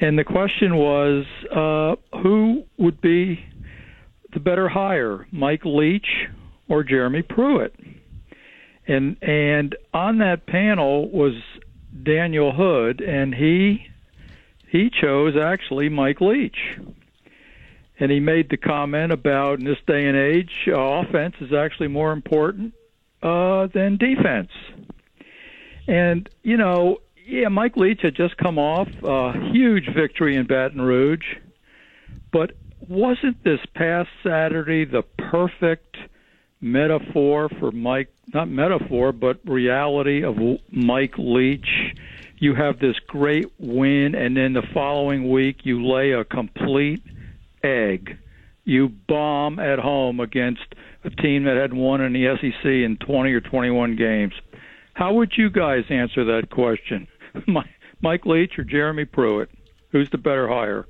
And 0.00 0.16
the 0.16 0.22
question 0.22 0.76
was 0.76 1.24
uh, 1.50 1.96
who 2.18 2.62
would 2.76 3.00
be 3.00 3.44
the 4.32 4.38
better 4.38 4.68
hire, 4.68 5.26
Mike 5.32 5.64
Leach 5.64 6.28
or 6.68 6.84
Jeremy 6.84 7.22
Pruitt? 7.22 7.74
And 8.88 9.22
and 9.22 9.76
on 9.92 10.18
that 10.18 10.46
panel 10.46 11.10
was 11.10 11.34
Daniel 12.02 12.52
Hood, 12.52 13.00
and 13.00 13.34
he 13.34 13.86
he 14.66 14.90
chose 14.90 15.34
actually 15.36 15.88
Mike 15.90 16.20
Leach. 16.20 16.78
And 18.00 18.10
he 18.12 18.20
made 18.20 18.48
the 18.48 18.56
comment 18.56 19.12
about 19.12 19.58
in 19.58 19.64
this 19.64 19.78
day 19.86 20.06
and 20.06 20.16
age, 20.16 20.52
uh, 20.68 20.72
offense 20.72 21.34
is 21.40 21.52
actually 21.52 21.88
more 21.88 22.12
important 22.12 22.72
uh, 23.22 23.66
than 23.66 23.96
defense. 23.96 24.50
And 25.86 26.28
you 26.42 26.56
know, 26.56 26.98
yeah, 27.26 27.48
Mike 27.48 27.76
Leach 27.76 28.00
had 28.02 28.14
just 28.14 28.36
come 28.38 28.58
off 28.58 28.88
a 29.02 29.50
huge 29.52 29.88
victory 29.94 30.36
in 30.36 30.46
Baton 30.46 30.80
Rouge, 30.80 31.36
but 32.32 32.52
wasn't 32.88 33.42
this 33.44 33.60
past 33.74 34.08
Saturday 34.22 34.86
the 34.86 35.02
perfect 35.02 35.96
metaphor 36.60 37.50
for 37.58 37.70
Mike? 37.70 38.10
Not 38.32 38.48
metaphor, 38.48 39.12
but 39.12 39.40
reality 39.44 40.22
of 40.22 40.36
Mike 40.70 41.14
Leach. 41.16 41.94
You 42.38 42.54
have 42.54 42.78
this 42.78 42.98
great 43.06 43.50
win, 43.58 44.14
and 44.14 44.36
then 44.36 44.52
the 44.52 44.66
following 44.74 45.30
week 45.30 45.64
you 45.64 45.84
lay 45.84 46.12
a 46.12 46.24
complete 46.24 47.02
egg. 47.62 48.18
You 48.64 48.90
bomb 48.90 49.58
at 49.58 49.78
home 49.78 50.20
against 50.20 50.74
a 51.04 51.10
team 51.10 51.44
that 51.44 51.56
had 51.56 51.72
won 51.72 52.00
in 52.00 52.12
the 52.12 52.36
SEC 52.40 52.64
in 52.64 52.98
20 52.98 53.32
or 53.32 53.40
21 53.40 53.96
games. 53.96 54.34
How 54.92 55.14
would 55.14 55.32
you 55.36 55.48
guys 55.48 55.84
answer 55.88 56.24
that 56.24 56.50
question? 56.50 57.08
Mike 58.00 58.26
Leach 58.26 58.58
or 58.58 58.64
Jeremy 58.64 59.04
Pruitt? 59.04 59.50
Who's 59.90 60.10
the 60.10 60.18
better 60.18 60.48
hire? 60.48 60.86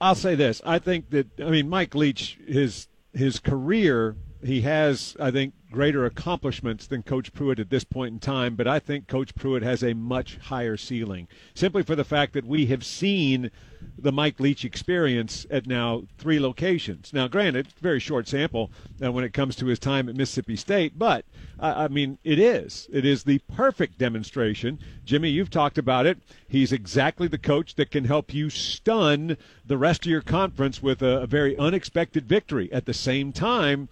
I'll 0.00 0.14
say 0.14 0.34
this. 0.34 0.60
I 0.64 0.78
think 0.78 1.10
that 1.10 1.40
I 1.40 1.50
mean 1.50 1.68
Mike 1.68 1.94
Leach 1.94 2.38
his 2.46 2.88
his 3.12 3.38
career 3.38 4.16
he 4.42 4.62
has 4.62 5.16
I 5.20 5.30
think 5.30 5.54
greater 5.70 6.04
accomplishments 6.04 6.86
than 6.86 7.02
Coach 7.02 7.32
Pruitt 7.32 7.58
at 7.58 7.70
this 7.70 7.84
point 7.84 8.12
in 8.12 8.18
time, 8.18 8.56
but 8.56 8.66
I 8.66 8.78
think 8.78 9.06
Coach 9.06 9.34
Pruitt 9.34 9.62
has 9.62 9.82
a 9.82 9.94
much 9.94 10.36
higher 10.36 10.76
ceiling 10.76 11.28
simply 11.54 11.82
for 11.82 11.94
the 11.94 12.04
fact 12.04 12.32
that 12.32 12.44
we 12.44 12.66
have 12.66 12.84
seen 12.84 13.50
the 13.96 14.12
Mike 14.12 14.40
Leach 14.40 14.64
experience 14.64 15.46
at 15.50 15.66
now 15.66 16.02
three 16.18 16.38
locations. 16.40 17.12
Now, 17.12 17.28
granted, 17.28 17.68
very 17.80 18.00
short 18.00 18.28
sample 18.28 18.70
uh, 19.02 19.10
when 19.12 19.24
it 19.24 19.32
comes 19.32 19.56
to 19.56 19.66
his 19.66 19.78
time 19.78 20.08
at 20.08 20.16
Mississippi 20.16 20.56
State, 20.56 20.98
but 20.98 21.24
uh, 21.58 21.74
I 21.76 21.88
mean, 21.88 22.18
it 22.24 22.38
is. 22.38 22.88
It 22.92 23.04
is 23.04 23.24
the 23.24 23.38
perfect 23.54 23.98
demonstration. 23.98 24.78
Jimmy, 25.04 25.30
you've 25.30 25.50
talked 25.50 25.78
about 25.78 26.06
it. 26.06 26.18
He's 26.48 26.72
exactly 26.72 27.28
the 27.28 27.38
coach 27.38 27.76
that 27.76 27.90
can 27.90 28.04
help 28.04 28.34
you 28.34 28.50
stun 28.50 29.36
the 29.64 29.78
rest 29.78 30.04
of 30.04 30.10
your 30.10 30.22
conference 30.22 30.82
with 30.82 31.02
a, 31.02 31.22
a 31.22 31.26
very 31.26 31.56
unexpected 31.56 32.26
victory. 32.26 32.72
At 32.72 32.86
the 32.86 32.94
same 32.94 33.32
time, 33.32 33.88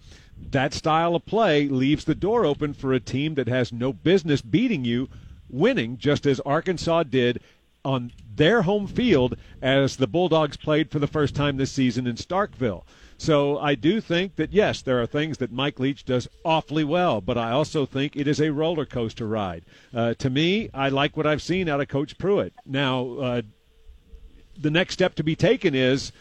that 0.51 0.73
style 0.73 1.15
of 1.15 1.25
play 1.25 1.67
leaves 1.67 2.05
the 2.05 2.15
door 2.15 2.45
open 2.45 2.73
for 2.73 2.93
a 2.93 2.99
team 2.99 3.35
that 3.35 3.47
has 3.47 3.71
no 3.71 3.93
business 3.93 4.41
beating 4.41 4.85
you 4.85 5.09
winning, 5.49 5.97
just 5.97 6.25
as 6.25 6.39
Arkansas 6.41 7.03
did 7.03 7.41
on 7.85 8.11
their 8.35 8.63
home 8.63 8.87
field 8.87 9.35
as 9.61 9.97
the 9.97 10.07
Bulldogs 10.07 10.57
played 10.57 10.91
for 10.91 10.99
the 10.99 11.07
first 11.07 11.35
time 11.35 11.57
this 11.57 11.71
season 11.71 12.07
in 12.07 12.15
Starkville. 12.15 12.83
So 13.17 13.57
I 13.57 13.75
do 13.75 13.99
think 13.99 14.35
that 14.37 14.53
yes, 14.53 14.81
there 14.81 15.01
are 15.01 15.05
things 15.05 15.39
that 15.39 15.51
Mike 15.51 15.79
Leach 15.79 16.05
does 16.05 16.27
awfully 16.45 16.83
well, 16.83 17.19
but 17.19 17.37
I 17.37 17.51
also 17.51 17.85
think 17.85 18.15
it 18.15 18.27
is 18.27 18.39
a 18.39 18.51
roller 18.51 18.85
coaster 18.85 19.27
ride. 19.27 19.65
Uh, 19.93 20.13
to 20.15 20.29
me, 20.29 20.69
I 20.73 20.89
like 20.89 21.17
what 21.17 21.27
I've 21.27 21.41
seen 21.41 21.67
out 21.67 21.81
of 21.81 21.89
Coach 21.89 22.17
Pruitt. 22.17 22.53
Now, 22.65 23.11
uh, 23.17 23.41
the 24.57 24.71
next 24.71 24.93
step 24.93 25.15
to 25.15 25.23
be 25.23 25.35
taken 25.35 25.75
is 25.75 26.11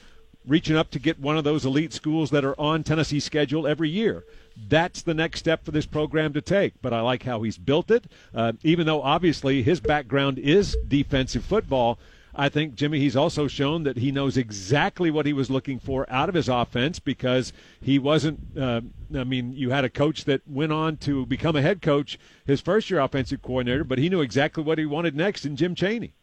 reaching 0.49 0.77
up 0.77 0.91
to 0.91 0.99
get 0.99 1.21
one 1.21 1.37
of 1.37 1.45
those 1.45 1.65
elite 1.65 1.93
schools 1.93 2.31
that 2.31 2.45
are 2.45 2.59
on 2.59 2.83
Tennessee's 2.83 3.25
schedule 3.25 3.67
every 3.67 3.91
year. 3.91 4.25
That's 4.69 5.03
the 5.03 5.15
next 5.15 5.39
step 5.39 5.65
for 5.65 5.71
this 5.71 5.87
program 5.87 6.33
to 6.33 6.41
take. 6.41 6.75
But 6.83 6.93
I 6.93 7.01
like 7.01 7.23
how 7.23 7.43
he's 7.43 7.59
built 7.59 7.91
it. 7.91 8.07
Uh, 8.35 8.55
even 8.63 8.87
though 8.87 9.03
obviously 9.03 9.63
his 9.63 9.79
background 9.81 10.39
is 10.39 10.77
defensive 10.89 11.45
football, 11.45 11.99
I 12.35 12.49
think 12.49 12.77
Jimmy 12.77 13.01
he's 13.01 13.17
also 13.17 13.49
shown 13.49 13.83
that 13.83 13.97
he 13.97 14.13
knows 14.13 14.37
exactly 14.37 15.11
what 15.11 15.27
he 15.27 15.33
was 15.33 15.51
looking 15.51 15.81
for 15.81 16.07
out 16.09 16.29
of 16.29 16.37
his 16.37 16.49
offense 16.49 17.01
because 17.01 17.53
he 17.81 17.99
wasn't. 17.99 18.39
Uh, 18.57 18.83
I 19.15 19.25
mean, 19.25 19.53
you 19.53 19.71
had 19.71 19.85
a 19.85 19.91
coach 19.91 20.25
that 20.25 20.47
went 20.47 20.73
on 20.73 20.99
to 20.99 21.27
become 21.27 21.57
a 21.57 21.63
head 21.63 21.83
coach, 21.83 22.19
his 22.47 22.61
first 22.61 22.91
year 22.91 23.01
offensive 23.01 23.43
coordinator, 23.43 23.83
but 23.83 23.99
he 23.99 24.09
knew 24.09 24.21
exactly 24.21 24.63
what 24.63 24.79
he 24.79 24.87
wanted 24.87 25.17
next 25.17 25.45
in 25.45 25.57
Jim 25.57 25.75
Chaney. 25.75 26.15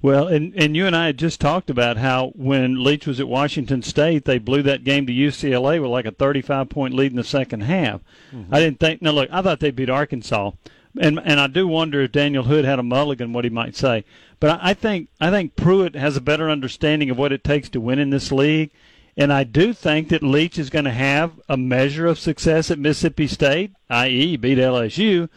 Well, 0.00 0.26
and 0.26 0.52
and 0.56 0.76
you 0.76 0.86
and 0.86 0.96
I 0.96 1.06
had 1.06 1.18
just 1.18 1.40
talked 1.40 1.70
about 1.70 1.96
how 1.96 2.32
when 2.34 2.82
Leach 2.82 3.06
was 3.06 3.20
at 3.20 3.28
Washington 3.28 3.82
State, 3.82 4.24
they 4.24 4.38
blew 4.38 4.62
that 4.62 4.84
game 4.84 5.06
to 5.06 5.12
UCLA 5.12 5.80
with 5.80 5.90
like 5.90 6.06
a 6.06 6.10
35 6.10 6.68
point 6.68 6.94
lead 6.94 7.12
in 7.12 7.16
the 7.16 7.24
second 7.24 7.62
half. 7.62 8.00
Mm-hmm. 8.32 8.54
I 8.54 8.60
didn't 8.60 8.80
think. 8.80 9.02
Now 9.02 9.12
look, 9.12 9.28
I 9.32 9.42
thought 9.42 9.60
they 9.60 9.70
beat 9.70 9.90
Arkansas, 9.90 10.52
and 11.00 11.20
and 11.24 11.38
I 11.38 11.46
do 11.46 11.66
wonder 11.68 12.00
if 12.02 12.12
Daniel 12.12 12.44
Hood 12.44 12.64
had 12.64 12.78
a 12.78 12.82
mulligan, 12.82 13.32
what 13.32 13.44
he 13.44 13.50
might 13.50 13.76
say. 13.76 14.04
But 14.40 14.60
I, 14.60 14.70
I 14.70 14.74
think 14.74 15.08
I 15.20 15.30
think 15.30 15.56
Pruitt 15.56 15.94
has 15.94 16.16
a 16.16 16.20
better 16.20 16.50
understanding 16.50 17.10
of 17.10 17.18
what 17.18 17.32
it 17.32 17.44
takes 17.44 17.68
to 17.70 17.80
win 17.80 17.98
in 17.98 18.10
this 18.10 18.32
league, 18.32 18.70
and 19.16 19.32
I 19.32 19.44
do 19.44 19.72
think 19.72 20.08
that 20.08 20.22
Leach 20.22 20.58
is 20.58 20.70
going 20.70 20.86
to 20.86 20.90
have 20.90 21.40
a 21.48 21.56
measure 21.56 22.06
of 22.06 22.18
success 22.18 22.70
at 22.70 22.78
Mississippi 22.78 23.26
State, 23.26 23.72
i.e., 23.90 24.36
beat 24.36 24.58
LSU 24.58 25.28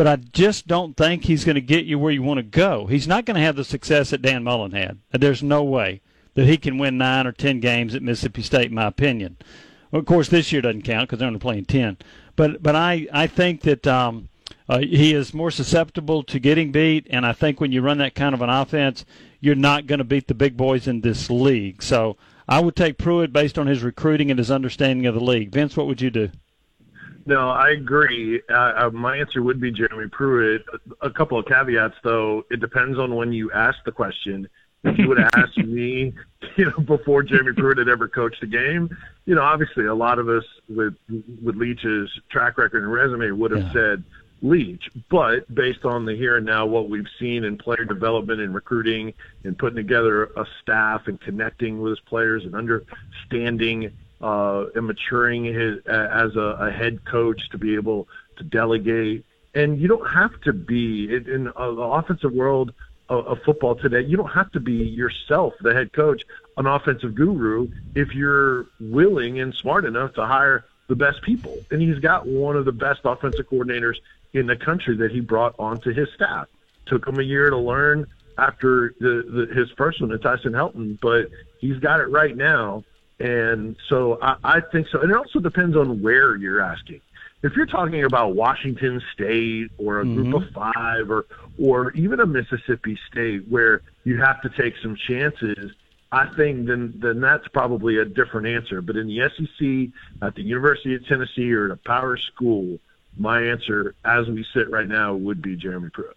but 0.00 0.06
I 0.06 0.16
just 0.16 0.66
don't 0.66 0.96
think 0.96 1.26
he's 1.26 1.44
going 1.44 1.56
to 1.56 1.60
get 1.60 1.84
you 1.84 1.98
where 1.98 2.10
you 2.10 2.22
want 2.22 2.38
to 2.38 2.42
go. 2.42 2.86
He's 2.86 3.06
not 3.06 3.26
going 3.26 3.34
to 3.34 3.42
have 3.42 3.56
the 3.56 3.66
success 3.66 4.08
that 4.08 4.22
Dan 4.22 4.42
Mullen 4.42 4.72
had. 4.72 4.96
There's 5.10 5.42
no 5.42 5.62
way 5.62 6.00
that 6.32 6.46
he 6.46 6.56
can 6.56 6.78
win 6.78 6.96
nine 6.96 7.26
or 7.26 7.32
ten 7.32 7.60
games 7.60 7.94
at 7.94 8.00
Mississippi 8.00 8.40
State, 8.40 8.68
in 8.70 8.74
my 8.76 8.86
opinion. 8.86 9.36
Well, 9.90 10.00
of 10.00 10.06
course, 10.06 10.30
this 10.30 10.52
year 10.52 10.62
doesn't 10.62 10.86
count 10.86 11.06
because 11.06 11.18
they're 11.18 11.26
only 11.28 11.38
playing 11.38 11.66
ten. 11.66 11.98
But 12.34 12.62
but 12.62 12.74
I 12.74 13.08
I 13.12 13.26
think 13.26 13.60
that 13.60 13.86
um, 13.86 14.30
uh, 14.70 14.78
he 14.78 15.12
is 15.12 15.34
more 15.34 15.50
susceptible 15.50 16.22
to 16.22 16.38
getting 16.38 16.72
beat, 16.72 17.06
and 17.10 17.26
I 17.26 17.34
think 17.34 17.60
when 17.60 17.70
you 17.70 17.82
run 17.82 17.98
that 17.98 18.14
kind 18.14 18.34
of 18.34 18.40
an 18.40 18.48
offense, 18.48 19.04
you're 19.38 19.54
not 19.54 19.86
going 19.86 19.98
to 19.98 20.04
beat 20.04 20.28
the 20.28 20.34
big 20.34 20.56
boys 20.56 20.88
in 20.88 21.02
this 21.02 21.28
league. 21.28 21.82
So 21.82 22.16
I 22.48 22.60
would 22.60 22.74
take 22.74 22.96
Pruitt 22.96 23.34
based 23.34 23.58
on 23.58 23.66
his 23.66 23.82
recruiting 23.82 24.30
and 24.30 24.38
his 24.38 24.50
understanding 24.50 25.04
of 25.04 25.14
the 25.14 25.22
league. 25.22 25.52
Vince, 25.52 25.76
what 25.76 25.86
would 25.86 26.00
you 26.00 26.08
do? 26.08 26.30
No, 27.26 27.50
I 27.50 27.70
agree. 27.70 28.40
Uh, 28.48 28.54
uh, 28.54 28.90
my 28.92 29.18
answer 29.18 29.42
would 29.42 29.60
be 29.60 29.70
Jeremy 29.70 30.08
Pruitt. 30.08 30.64
A 31.02 31.10
couple 31.10 31.38
of 31.38 31.46
caveats, 31.46 31.96
though. 32.02 32.44
It 32.50 32.60
depends 32.60 32.98
on 32.98 33.14
when 33.14 33.32
you 33.32 33.52
ask 33.52 33.78
the 33.84 33.92
question. 33.92 34.48
If 34.82 34.98
you 34.98 35.08
would 35.08 35.18
have 35.18 35.30
asked 35.34 35.58
me, 35.66 36.14
you 36.56 36.64
know, 36.64 36.78
before 36.78 37.22
Jeremy 37.22 37.52
Pruitt 37.52 37.78
had 37.78 37.88
ever 37.88 38.08
coached 38.08 38.42
a 38.42 38.46
game, 38.46 38.96
you 39.26 39.34
know, 39.34 39.42
obviously 39.42 39.84
a 39.84 39.94
lot 39.94 40.18
of 40.18 40.28
us 40.28 40.44
with 40.68 40.94
with 41.42 41.56
Leach's 41.56 42.10
track 42.30 42.56
record 42.56 42.82
and 42.82 42.90
resume 42.90 43.30
would 43.32 43.50
have 43.50 43.64
yeah. 43.64 43.72
said 43.72 44.04
Leach. 44.42 44.90
But 45.10 45.52
based 45.54 45.84
on 45.84 46.06
the 46.06 46.16
here 46.16 46.38
and 46.38 46.46
now, 46.46 46.64
what 46.64 46.88
we've 46.88 47.08
seen 47.18 47.44
in 47.44 47.58
player 47.58 47.84
development 47.84 48.40
and 48.40 48.54
recruiting 48.54 49.12
and 49.44 49.58
putting 49.58 49.76
together 49.76 50.24
a 50.36 50.46
staff 50.62 51.06
and 51.06 51.20
connecting 51.20 51.80
with 51.80 51.90
his 51.90 52.00
players 52.00 52.44
and 52.44 52.54
understanding 52.54 53.92
uh, 54.20 54.66
and 54.74 54.86
maturing 54.86 55.44
his, 55.44 55.84
as 55.86 56.36
a, 56.36 56.56
a 56.60 56.70
head 56.70 57.04
coach 57.04 57.48
to 57.50 57.58
be 57.58 57.74
able 57.74 58.08
to 58.36 58.44
delegate. 58.44 59.24
And 59.54 59.80
you 59.80 59.88
don't 59.88 60.08
have 60.08 60.40
to 60.42 60.52
be 60.52 61.14
in, 61.14 61.28
in 61.28 61.48
uh, 61.48 61.72
the 61.72 61.82
offensive 61.82 62.32
world 62.32 62.72
of, 63.08 63.26
of 63.26 63.42
football 63.42 63.74
today. 63.74 64.02
You 64.02 64.16
don't 64.16 64.30
have 64.30 64.52
to 64.52 64.60
be 64.60 64.74
yourself 64.74 65.54
the 65.60 65.74
head 65.74 65.92
coach, 65.92 66.22
an 66.56 66.66
offensive 66.66 67.14
guru, 67.14 67.68
if 67.94 68.14
you're 68.14 68.66
willing 68.78 69.40
and 69.40 69.54
smart 69.54 69.84
enough 69.84 70.14
to 70.14 70.26
hire 70.26 70.64
the 70.88 70.96
best 70.96 71.22
people. 71.22 71.58
And 71.70 71.80
he's 71.80 71.98
got 71.98 72.26
one 72.26 72.56
of 72.56 72.64
the 72.64 72.72
best 72.72 73.00
offensive 73.04 73.48
coordinators 73.48 73.96
in 74.32 74.46
the 74.46 74.56
country 74.56 74.96
that 74.98 75.10
he 75.10 75.20
brought 75.20 75.54
onto 75.58 75.92
his 75.92 76.08
staff. 76.14 76.46
Took 76.86 77.06
him 77.06 77.18
a 77.18 77.22
year 77.22 77.50
to 77.50 77.56
learn 77.56 78.06
after 78.38 78.94
the, 79.00 79.46
the, 79.48 79.54
his 79.54 79.70
first 79.72 80.00
one 80.00 80.18
Tyson 80.20 80.52
Helton, 80.52 80.98
but 81.00 81.28
he's 81.58 81.78
got 81.78 82.00
it 82.00 82.06
right 82.06 82.36
now. 82.36 82.84
And 83.20 83.76
so 83.88 84.18
I, 84.22 84.36
I 84.42 84.60
think 84.72 84.88
so. 84.88 85.00
And 85.00 85.10
it 85.10 85.16
also 85.16 85.38
depends 85.40 85.76
on 85.76 86.00
where 86.02 86.36
you're 86.36 86.60
asking. 86.60 87.00
if 87.42 87.54
you're 87.56 87.64
talking 87.66 88.04
about 88.04 88.34
Washington 88.34 89.00
State 89.14 89.70
or 89.78 90.00
a 90.00 90.04
group 90.04 90.26
Mhm. 90.28 90.36
of 90.46 90.50
five 90.52 91.10
or 91.10 91.24
or 91.58 91.90
even 91.92 92.20
a 92.20 92.26
Mississippi 92.26 92.98
State 93.10 93.46
where 93.48 93.80
you 94.04 94.18
have 94.18 94.40
to 94.42 94.48
take 94.50 94.74
some 94.82 94.94
chances, 94.96 95.72
I 96.12 96.26
think 96.36 96.66
then 96.66 96.92
then 96.96 97.20
that's 97.20 97.46
probably 97.48 97.96
a 97.98 98.04
different 98.04 98.46
answer. 98.46 98.82
But 98.82 98.96
in 98.96 99.06
the 99.06 99.20
SEC, 99.20 99.90
at 100.26 100.34
the 100.34 100.42
University 100.42 100.94
of 100.94 101.06
Tennessee, 101.06 101.52
or 101.52 101.66
at 101.66 101.70
a 101.70 101.76
power 101.76 102.16
school, 102.18 102.78
my 103.18 103.42
answer, 103.42 103.94
as 104.04 104.26
we 104.28 104.44
sit 104.54 104.68
right 104.70 104.88
now, 104.88 105.14
would 105.14 105.40
be 105.42 105.56
Jeremy 105.56 105.88
Pruitt. 105.90 106.16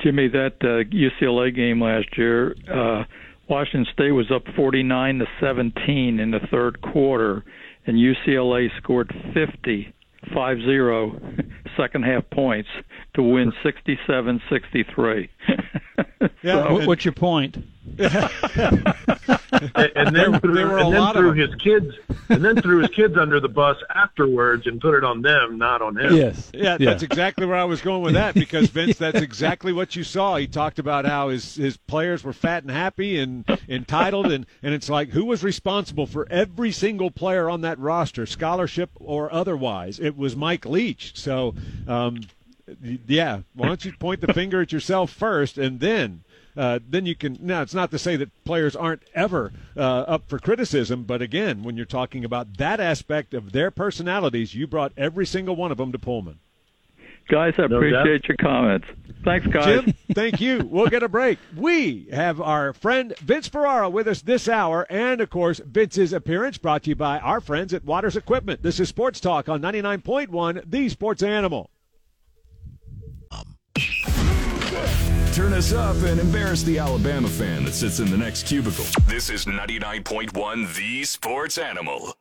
Jimmy, 0.00 0.28
that 0.28 0.54
uh, 0.62 0.84
UCLA 0.90 1.54
game 1.54 1.82
last 1.82 2.16
year, 2.16 2.56
uh, 2.68 3.04
Washington 3.52 3.86
State 3.92 4.12
was 4.12 4.30
up 4.30 4.44
49 4.56 5.18
to 5.18 5.26
17 5.38 6.18
in 6.18 6.30
the 6.30 6.40
third 6.50 6.80
quarter, 6.80 7.44
and 7.86 7.98
UCLA 7.98 8.70
scored 8.78 9.14
50, 9.34 9.92
5-0 10.34 11.50
second 11.76 12.04
half 12.06 12.28
points 12.30 12.70
to 13.14 13.22
win 13.22 13.52
67-63. 13.62 15.28
Yeah, 16.42 16.72
What- 16.72 16.86
What's 16.86 17.04
your 17.04 17.12
point? 17.12 17.58
And, 17.98 18.02
and 19.96 20.16
then 20.16 20.40
threw, 20.40 20.54
there 20.54 20.66
were 20.66 20.78
a 20.78 20.84
and 20.86 20.94
then 20.94 21.00
lot 21.00 21.14
threw 21.14 21.34
them. 21.34 21.38
his 21.38 21.54
kids 21.56 21.94
and 22.28 22.44
then 22.44 22.60
threw 22.60 22.78
his 22.80 22.90
kids 22.90 23.16
under 23.16 23.40
the 23.40 23.48
bus 23.48 23.76
afterwards 23.94 24.66
and 24.66 24.80
put 24.80 24.94
it 24.94 25.04
on 25.04 25.22
them, 25.22 25.58
not 25.58 25.82
on 25.82 25.96
him. 25.96 26.16
Yes. 26.16 26.50
Yeah, 26.54 26.78
that's 26.78 27.02
exactly 27.02 27.46
where 27.46 27.56
I 27.56 27.64
was 27.64 27.80
going 27.80 28.02
with 28.02 28.14
that 28.14 28.34
because 28.34 28.70
Vince, 28.70 28.98
that's 28.98 29.20
exactly 29.20 29.72
what 29.72 29.96
you 29.96 30.04
saw. 30.04 30.36
He 30.36 30.46
talked 30.46 30.78
about 30.78 31.04
how 31.04 31.28
his 31.28 31.54
his 31.56 31.76
players 31.76 32.24
were 32.24 32.32
fat 32.32 32.62
and 32.62 32.70
happy 32.70 33.18
and 33.18 33.44
entitled, 33.68 34.32
and 34.32 34.46
and 34.62 34.74
it's 34.74 34.88
like 34.88 35.10
who 35.10 35.24
was 35.24 35.42
responsible 35.42 36.06
for 36.06 36.26
every 36.30 36.72
single 36.72 37.10
player 37.10 37.50
on 37.50 37.60
that 37.62 37.78
roster, 37.78 38.26
scholarship 38.26 38.90
or 38.96 39.32
otherwise? 39.32 39.98
It 40.00 40.16
was 40.16 40.36
Mike 40.36 40.64
Leach. 40.64 41.16
So, 41.16 41.54
um, 41.86 42.20
yeah, 43.06 43.40
why 43.54 43.68
don't 43.68 43.84
you 43.84 43.92
point 43.92 44.20
the 44.20 44.32
finger 44.32 44.62
at 44.62 44.72
yourself 44.72 45.10
first, 45.10 45.58
and 45.58 45.80
then. 45.80 46.24
Uh, 46.56 46.78
then 46.86 47.06
you 47.06 47.14
can. 47.14 47.38
Now, 47.40 47.62
it's 47.62 47.74
not 47.74 47.90
to 47.92 47.98
say 47.98 48.16
that 48.16 48.44
players 48.44 48.76
aren't 48.76 49.02
ever 49.14 49.52
uh, 49.76 49.80
up 49.80 50.28
for 50.28 50.38
criticism, 50.38 51.04
but 51.04 51.22
again, 51.22 51.62
when 51.62 51.76
you're 51.76 51.86
talking 51.86 52.24
about 52.24 52.58
that 52.58 52.80
aspect 52.80 53.32
of 53.32 53.52
their 53.52 53.70
personalities, 53.70 54.54
you 54.54 54.66
brought 54.66 54.92
every 54.96 55.24
single 55.26 55.56
one 55.56 55.72
of 55.72 55.78
them 55.78 55.92
to 55.92 55.98
Pullman. 55.98 56.38
guys, 57.28 57.54
I 57.56 57.66
No 57.66 57.76
appreciate 57.76 58.28
your 58.28 58.36
comments. 58.36 58.86
Thanks, 59.24 59.46
guys. 59.46 59.64
Jim, 59.64 59.94
thank 60.14 60.40
you. 60.40 60.68
We'll 60.70 60.88
get 60.88 61.02
a 61.02 61.08
break. 61.08 61.38
We 61.56 62.08
have 62.12 62.40
our 62.40 62.74
friend 62.74 63.14
Vince 63.18 63.48
Ferrara 63.48 63.88
with 63.88 64.06
us 64.06 64.20
this 64.20 64.46
hour, 64.46 64.86
and 64.90 65.20
of 65.22 65.30
course, 65.30 65.58
Vince's 65.64 66.12
appearance 66.12 66.58
brought 66.58 66.82
to 66.82 66.90
you 66.90 66.96
by 66.96 67.18
our 67.20 67.40
friends 67.40 67.72
at 67.72 67.84
Waters 67.84 68.16
Equipment. 68.16 68.62
This 68.62 68.78
is 68.78 68.90
Sports 68.90 69.20
Talk 69.20 69.48
on 69.48 69.62
99.1, 69.62 70.64
the 70.70 70.88
Sports 70.90 71.22
Animal. 71.22 71.70
Turn 75.32 75.54
us 75.54 75.72
up 75.72 75.96
and 76.02 76.20
embarrass 76.20 76.62
the 76.62 76.78
Alabama 76.78 77.26
fan 77.26 77.64
that 77.64 77.72
sits 77.72 78.00
in 78.00 78.10
the 78.10 78.18
next 78.18 78.46
cubicle. 78.46 78.84
This 79.06 79.30
is 79.30 79.46
99.1 79.46 80.74
The 80.74 81.04
Sports 81.04 81.56
Animal. 81.56 82.14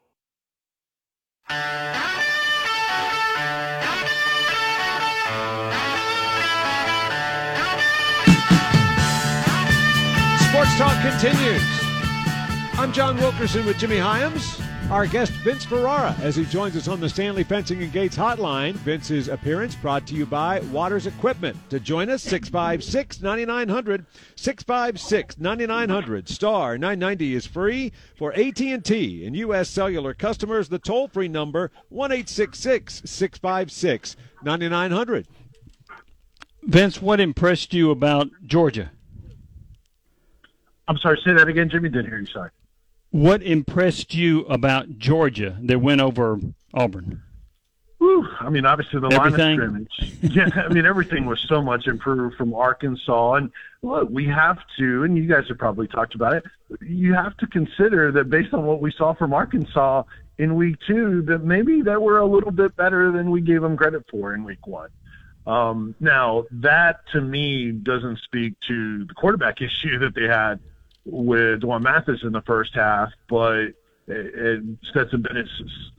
Sports 10.48 10.78
Talk 10.78 11.02
continues. 11.02 11.62
I'm 12.80 12.94
John 12.94 13.18
Wilkerson 13.18 13.66
with 13.66 13.78
Jimmy 13.78 13.98
Hyams. 13.98 14.62
Our 14.92 15.08
guest, 15.08 15.32
Vince 15.32 15.64
Ferrara, 15.64 16.14
as 16.22 16.36
he 16.36 16.44
joins 16.44 16.76
us 16.76 16.90
on 16.90 17.00
the 17.00 17.08
Stanley 17.08 17.46
Fencing 17.46 17.82
and 17.82 17.94
Gates 17.94 18.18
hotline. 18.18 18.74
Vince's 18.74 19.30
appearance 19.30 19.74
brought 19.74 20.06
to 20.08 20.16
you 20.16 20.26
by 20.26 20.60
Waters 20.60 21.08
Equipment. 21.08 21.56
To 21.70 21.80
join 21.80 22.10
us, 22.10 22.22
656 22.24 23.22
9900, 23.22 24.06
656 24.36 25.38
9900. 25.38 26.28
Star 26.28 26.78
990 26.78 27.36
is 27.36 27.46
free 27.46 27.94
for 28.18 28.34
AT&T 28.34 29.26
and 29.26 29.38
U.S. 29.38 29.70
Cellular 29.70 30.14
customers. 30.14 30.68
The 30.68 30.78
toll-free 30.78 31.30
number, 31.30 31.72
1-866-656 31.90 34.18
9900. 34.44 35.28
Vince, 36.64 37.02
what 37.02 37.22
impressed 37.22 37.74
you 37.74 37.92
about 37.92 38.28
Georgia? 38.46 38.92
I'm 40.90 40.98
sorry, 40.98 41.18
say 41.24 41.32
that 41.32 41.48
again, 41.48 41.70
Jimmy. 41.70 41.88
Didn't 41.88 42.08
hear 42.08 42.20
you. 42.20 42.26
Sorry. 42.26 42.50
What 43.12 43.44
impressed 43.44 44.16
you 44.16 44.42
about 44.46 44.98
Georgia 44.98 45.58
that 45.64 45.80
went 45.80 46.00
over 46.02 46.40
Auburn? 46.74 47.22
Whew, 47.98 48.26
I 48.40 48.50
mean, 48.50 48.66
obviously 48.66 49.00
the 49.02 49.08
Everything? 49.14 49.60
line 49.60 49.70
of 49.70 49.88
scrimmage. 49.92 50.18
Yeah, 50.22 50.50
I 50.56 50.70
mean, 50.74 50.86
everything 50.86 51.26
was 51.26 51.40
so 51.48 51.62
much 51.62 51.88
improved 51.88 52.36
from 52.38 52.54
Arkansas. 52.54 53.34
And 53.34 53.52
look, 53.82 54.10
we 54.10 54.26
have 54.28 54.58
to, 54.78 55.04
and 55.04 55.18
you 55.18 55.28
guys 55.28 55.44
have 55.50 55.58
probably 55.58 55.88
talked 55.88 56.16
about 56.16 56.34
it. 56.34 56.46
You 56.80 57.14
have 57.14 57.36
to 57.38 57.48
consider 57.48 58.12
that 58.14 58.30
based 58.30 58.54
on 58.54 58.66
what 58.66 58.82
we 58.82 58.92
saw 58.92 59.14
from 59.14 59.34
Arkansas 59.34 60.04
in 60.38 60.56
week 60.56 60.78
two, 60.88 61.22
that 61.24 61.44
maybe 61.44 61.82
that 61.82 62.02
we're 62.02 62.18
a 62.18 62.26
little 62.26 62.52
bit 62.52 62.76
better 62.76 63.12
than 63.12 63.30
we 63.30 63.42
gave 63.42 63.62
them 63.62 63.76
credit 63.76 64.04
for 64.10 64.34
in 64.34 64.44
week 64.46 64.66
one. 64.66 64.90
Um, 65.46 65.96
now, 66.00 66.46
that 66.52 67.02
to 67.12 67.22
me 67.22 67.72
doesn't 67.72 68.20
speak 68.20 68.54
to 68.68 69.06
the 69.06 69.14
quarterback 69.14 69.62
issue 69.62 70.00
that 70.00 70.16
they 70.16 70.28
had 70.28 70.60
with 71.06 71.62
Dwan 71.62 71.82
Mathis 71.82 72.24
in 72.24 72.32
the 72.32 72.42
first 72.42 72.74
half, 72.74 73.10
but 73.28 73.74
and 74.08 74.78
Stetson 74.90 75.22
Bennett 75.22 75.48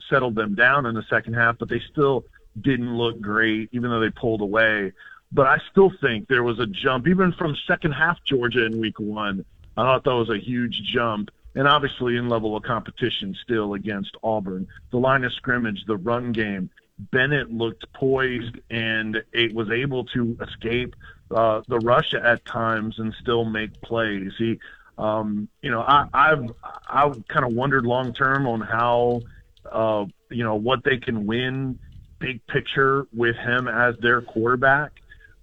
settled 0.09 0.35
them 0.35 0.55
down 0.55 0.85
in 0.85 0.93
the 0.93 1.03
second 1.09 1.33
half, 1.33 1.57
but 1.57 1.69
they 1.69 1.81
still 1.91 2.25
didn't 2.61 2.95
look 2.95 3.19
great, 3.19 3.69
even 3.71 3.89
though 3.89 3.99
they 3.99 4.09
pulled 4.09 4.41
away. 4.41 4.91
But 5.31 5.47
I 5.47 5.57
still 5.71 5.91
think 6.01 6.27
there 6.27 6.43
was 6.43 6.59
a 6.59 6.67
jump, 6.67 7.07
even 7.07 7.31
from 7.31 7.55
second 7.67 7.93
half 7.93 8.23
Georgia 8.23 8.65
in 8.65 8.79
week 8.79 8.99
one. 8.99 9.45
I 9.75 9.81
thought 9.81 10.03
that 10.03 10.15
was 10.15 10.29
a 10.29 10.37
huge 10.37 10.81
jump. 10.83 11.31
And 11.55 11.67
obviously, 11.67 12.17
in 12.17 12.29
level 12.29 12.55
of 12.55 12.63
competition 12.63 13.35
still 13.43 13.73
against 13.73 14.15
Auburn. 14.23 14.67
The 14.91 14.97
line 14.97 15.23
of 15.23 15.33
scrimmage, 15.33 15.85
the 15.85 15.97
run 15.97 16.31
game, 16.31 16.69
Bennett 17.11 17.51
looked 17.51 17.91
poised 17.93 18.59
and 18.69 19.23
it 19.33 19.53
was 19.53 19.69
able 19.69 20.05
to 20.05 20.37
escape 20.41 20.95
uh, 21.31 21.61
the 21.67 21.79
rush 21.79 22.13
at 22.13 22.45
times 22.45 22.99
and 22.99 23.13
still 23.19 23.45
make 23.45 23.81
plays. 23.81 24.31
He, 24.37 24.59
um, 24.97 25.47
you 25.61 25.71
know, 25.71 25.81
I, 25.81 26.07
I've 26.13 26.51
I've 26.87 27.27
kind 27.27 27.45
of 27.45 27.53
wondered 27.53 27.85
long 27.85 28.13
term 28.13 28.47
on 28.47 28.61
how, 28.61 29.21
uh, 29.71 30.05
you 30.29 30.43
know, 30.43 30.55
what 30.55 30.83
they 30.83 30.97
can 30.97 31.25
win 31.25 31.79
big 32.19 32.45
picture 32.47 33.07
with 33.13 33.35
him 33.35 33.67
as 33.67 33.97
their 33.97 34.21
quarterback. 34.21 34.91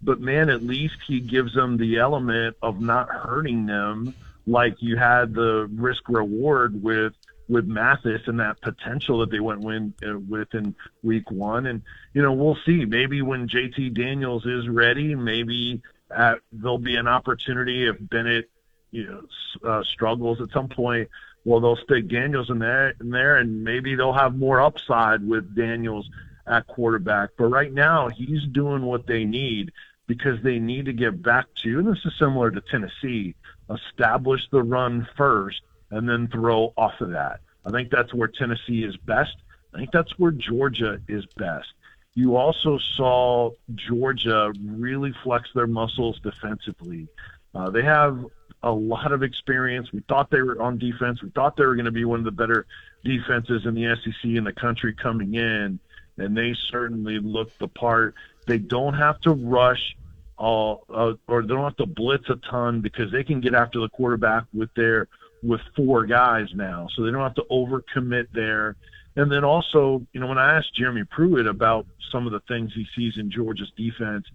But 0.02 0.20
man, 0.20 0.48
at 0.48 0.62
least 0.62 0.96
he 1.06 1.20
gives 1.20 1.54
them 1.54 1.76
the 1.76 1.98
element 1.98 2.56
of 2.62 2.80
not 2.80 3.10
hurting 3.10 3.66
them 3.66 4.14
like 4.46 4.76
you 4.80 4.96
had 4.96 5.34
the 5.34 5.68
risk 5.72 6.08
reward 6.08 6.82
with 6.82 7.12
with 7.48 7.66
Mathis 7.66 8.22
and 8.26 8.38
that 8.38 8.60
potential 8.60 9.18
that 9.18 9.30
they 9.30 9.40
went 9.40 9.60
win 9.60 9.92
uh, 10.08 10.18
with 10.18 10.54
in 10.54 10.74
week 11.02 11.30
one. 11.30 11.66
And 11.66 11.82
you 12.14 12.22
know, 12.22 12.32
we'll 12.32 12.58
see. 12.64 12.84
Maybe 12.84 13.20
when 13.22 13.48
JT 13.48 13.94
Daniels 13.94 14.46
is 14.46 14.68
ready, 14.68 15.16
maybe 15.16 15.82
uh, 16.14 16.36
there'll 16.52 16.78
be 16.78 16.96
an 16.96 17.08
opportunity 17.08 17.88
if 17.88 17.96
Bennett 18.00 18.48
you 18.90 19.06
know 19.06 19.68
uh, 19.68 19.82
struggles 19.84 20.40
at 20.40 20.50
some 20.52 20.68
point. 20.68 21.08
Well, 21.44 21.60
they'll 21.60 21.76
stick 21.76 22.08
Daniels 22.08 22.50
in 22.50 22.58
there, 22.58 22.94
in 23.00 23.10
there, 23.10 23.38
and 23.38 23.64
maybe 23.64 23.94
they'll 23.94 24.12
have 24.12 24.36
more 24.36 24.60
upside 24.60 25.26
with 25.26 25.54
Daniels 25.56 26.08
at 26.46 26.66
quarterback. 26.66 27.30
But 27.38 27.46
right 27.46 27.72
now, 27.72 28.08
he's 28.08 28.44
doing 28.44 28.82
what 28.82 29.06
they 29.06 29.24
need 29.24 29.72
because 30.06 30.42
they 30.42 30.58
need 30.58 30.86
to 30.86 30.92
get 30.92 31.22
back 31.22 31.46
to, 31.62 31.78
and 31.78 31.88
this 31.88 32.04
is 32.04 32.12
similar 32.18 32.50
to 32.50 32.60
Tennessee, 32.60 33.34
establish 33.70 34.42
the 34.50 34.62
run 34.62 35.08
first 35.16 35.62
and 35.90 36.08
then 36.08 36.28
throw 36.28 36.72
off 36.76 37.00
of 37.00 37.10
that. 37.10 37.40
I 37.64 37.70
think 37.70 37.90
that's 37.90 38.12
where 38.12 38.28
Tennessee 38.28 38.84
is 38.84 38.96
best. 38.96 39.36
I 39.74 39.78
think 39.78 39.92
that's 39.92 40.18
where 40.18 40.32
Georgia 40.32 41.00
is 41.08 41.24
best. 41.36 41.68
You 42.14 42.36
also 42.36 42.78
saw 42.78 43.50
Georgia 43.74 44.52
really 44.60 45.14
flex 45.22 45.48
their 45.54 45.68
muscles 45.68 46.18
defensively. 46.20 47.06
Uh, 47.54 47.70
they 47.70 47.82
have 47.82 48.26
a 48.62 48.70
lot 48.70 49.12
of 49.12 49.22
experience. 49.22 49.92
We 49.92 50.00
thought 50.08 50.30
they 50.30 50.42
were 50.42 50.60
on 50.60 50.78
defense. 50.78 51.22
We 51.22 51.30
thought 51.30 51.56
they 51.56 51.64
were 51.64 51.74
going 51.74 51.86
to 51.86 51.90
be 51.90 52.04
one 52.04 52.18
of 52.18 52.24
the 52.24 52.30
better 52.30 52.66
defenses 53.04 53.64
in 53.64 53.74
the 53.74 53.96
SEC 54.02 54.24
in 54.24 54.44
the 54.44 54.52
country 54.52 54.94
coming 54.94 55.34
in, 55.34 55.78
and 56.18 56.36
they 56.36 56.54
certainly 56.70 57.18
looked 57.18 57.58
the 57.58 57.68
part. 57.68 58.14
They 58.46 58.58
don't 58.58 58.94
have 58.94 59.20
to 59.22 59.32
rush 59.32 59.96
uh, 60.40 60.72
uh, 60.72 61.14
or 61.28 61.42
they 61.42 61.48
don't 61.48 61.64
have 61.64 61.76
to 61.76 61.86
blitz 61.86 62.28
a 62.30 62.36
ton 62.36 62.80
because 62.80 63.12
they 63.12 63.22
can 63.22 63.40
get 63.40 63.54
after 63.54 63.78
the 63.78 63.90
quarterback 63.90 64.44
with 64.54 64.72
their 64.74 65.06
with 65.42 65.60
four 65.76 66.06
guys 66.06 66.48
now, 66.54 66.88
so 66.94 67.02
they 67.02 67.10
don't 67.10 67.22
have 67.22 67.34
to 67.34 67.46
overcommit 67.50 68.26
there. 68.32 68.76
And 69.16 69.30
then 69.30 69.44
also, 69.44 70.06
you 70.12 70.20
know, 70.20 70.26
when 70.26 70.38
I 70.38 70.56
asked 70.56 70.74
Jeremy 70.74 71.04
Pruitt 71.04 71.46
about 71.46 71.86
some 72.10 72.26
of 72.26 72.32
the 72.32 72.40
things 72.40 72.72
he 72.74 72.86
sees 72.96 73.18
in 73.18 73.30
Georgia's 73.30 73.72
defense, 73.76 74.26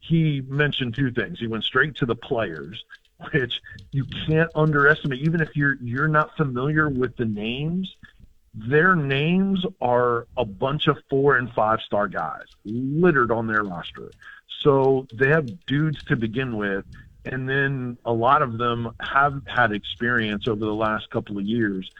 he 0.00 0.42
mentioned 0.48 0.94
two 0.94 1.10
things. 1.10 1.38
He 1.38 1.46
went 1.46 1.64
straight 1.64 1.96
to 1.96 2.06
the 2.06 2.14
players, 2.14 2.84
which 3.32 3.60
you 3.90 4.04
can't 4.26 4.50
underestimate. 4.54 5.20
Even 5.20 5.40
if 5.40 5.54
you're 5.54 5.76
you're 5.82 6.08
not 6.08 6.36
familiar 6.36 6.88
with 6.88 7.16
the 7.16 7.24
names, 7.24 7.92
their 8.54 8.94
names 8.94 9.64
are 9.80 10.26
a 10.36 10.44
bunch 10.44 10.86
of 10.86 10.98
four 11.10 11.36
and 11.36 11.52
five 11.52 11.80
star 11.84 12.08
guys 12.08 12.46
littered 12.64 13.30
on 13.30 13.46
their 13.46 13.62
roster. 13.62 14.10
So 14.62 15.06
they 15.12 15.28
have 15.28 15.66
dudes 15.66 16.02
to 16.04 16.16
begin 16.16 16.56
with, 16.56 16.84
and 17.24 17.48
then 17.48 17.98
a 18.04 18.12
lot 18.12 18.42
of 18.42 18.58
them 18.58 18.90
have 19.00 19.42
had 19.46 19.72
experience 19.72 20.48
over 20.48 20.64
the 20.64 20.74
last 20.74 21.10
couple 21.10 21.38
of 21.38 21.44
years. 21.44 21.90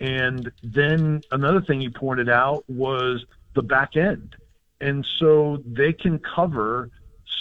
And 0.00 0.50
then 0.62 1.22
another 1.30 1.60
thing 1.60 1.80
you 1.80 1.90
pointed 1.90 2.28
out 2.28 2.64
was 2.68 3.24
the 3.54 3.62
back 3.62 3.96
end. 3.96 4.36
And 4.80 5.04
so 5.18 5.60
they 5.66 5.92
can 5.92 6.20
cover 6.20 6.90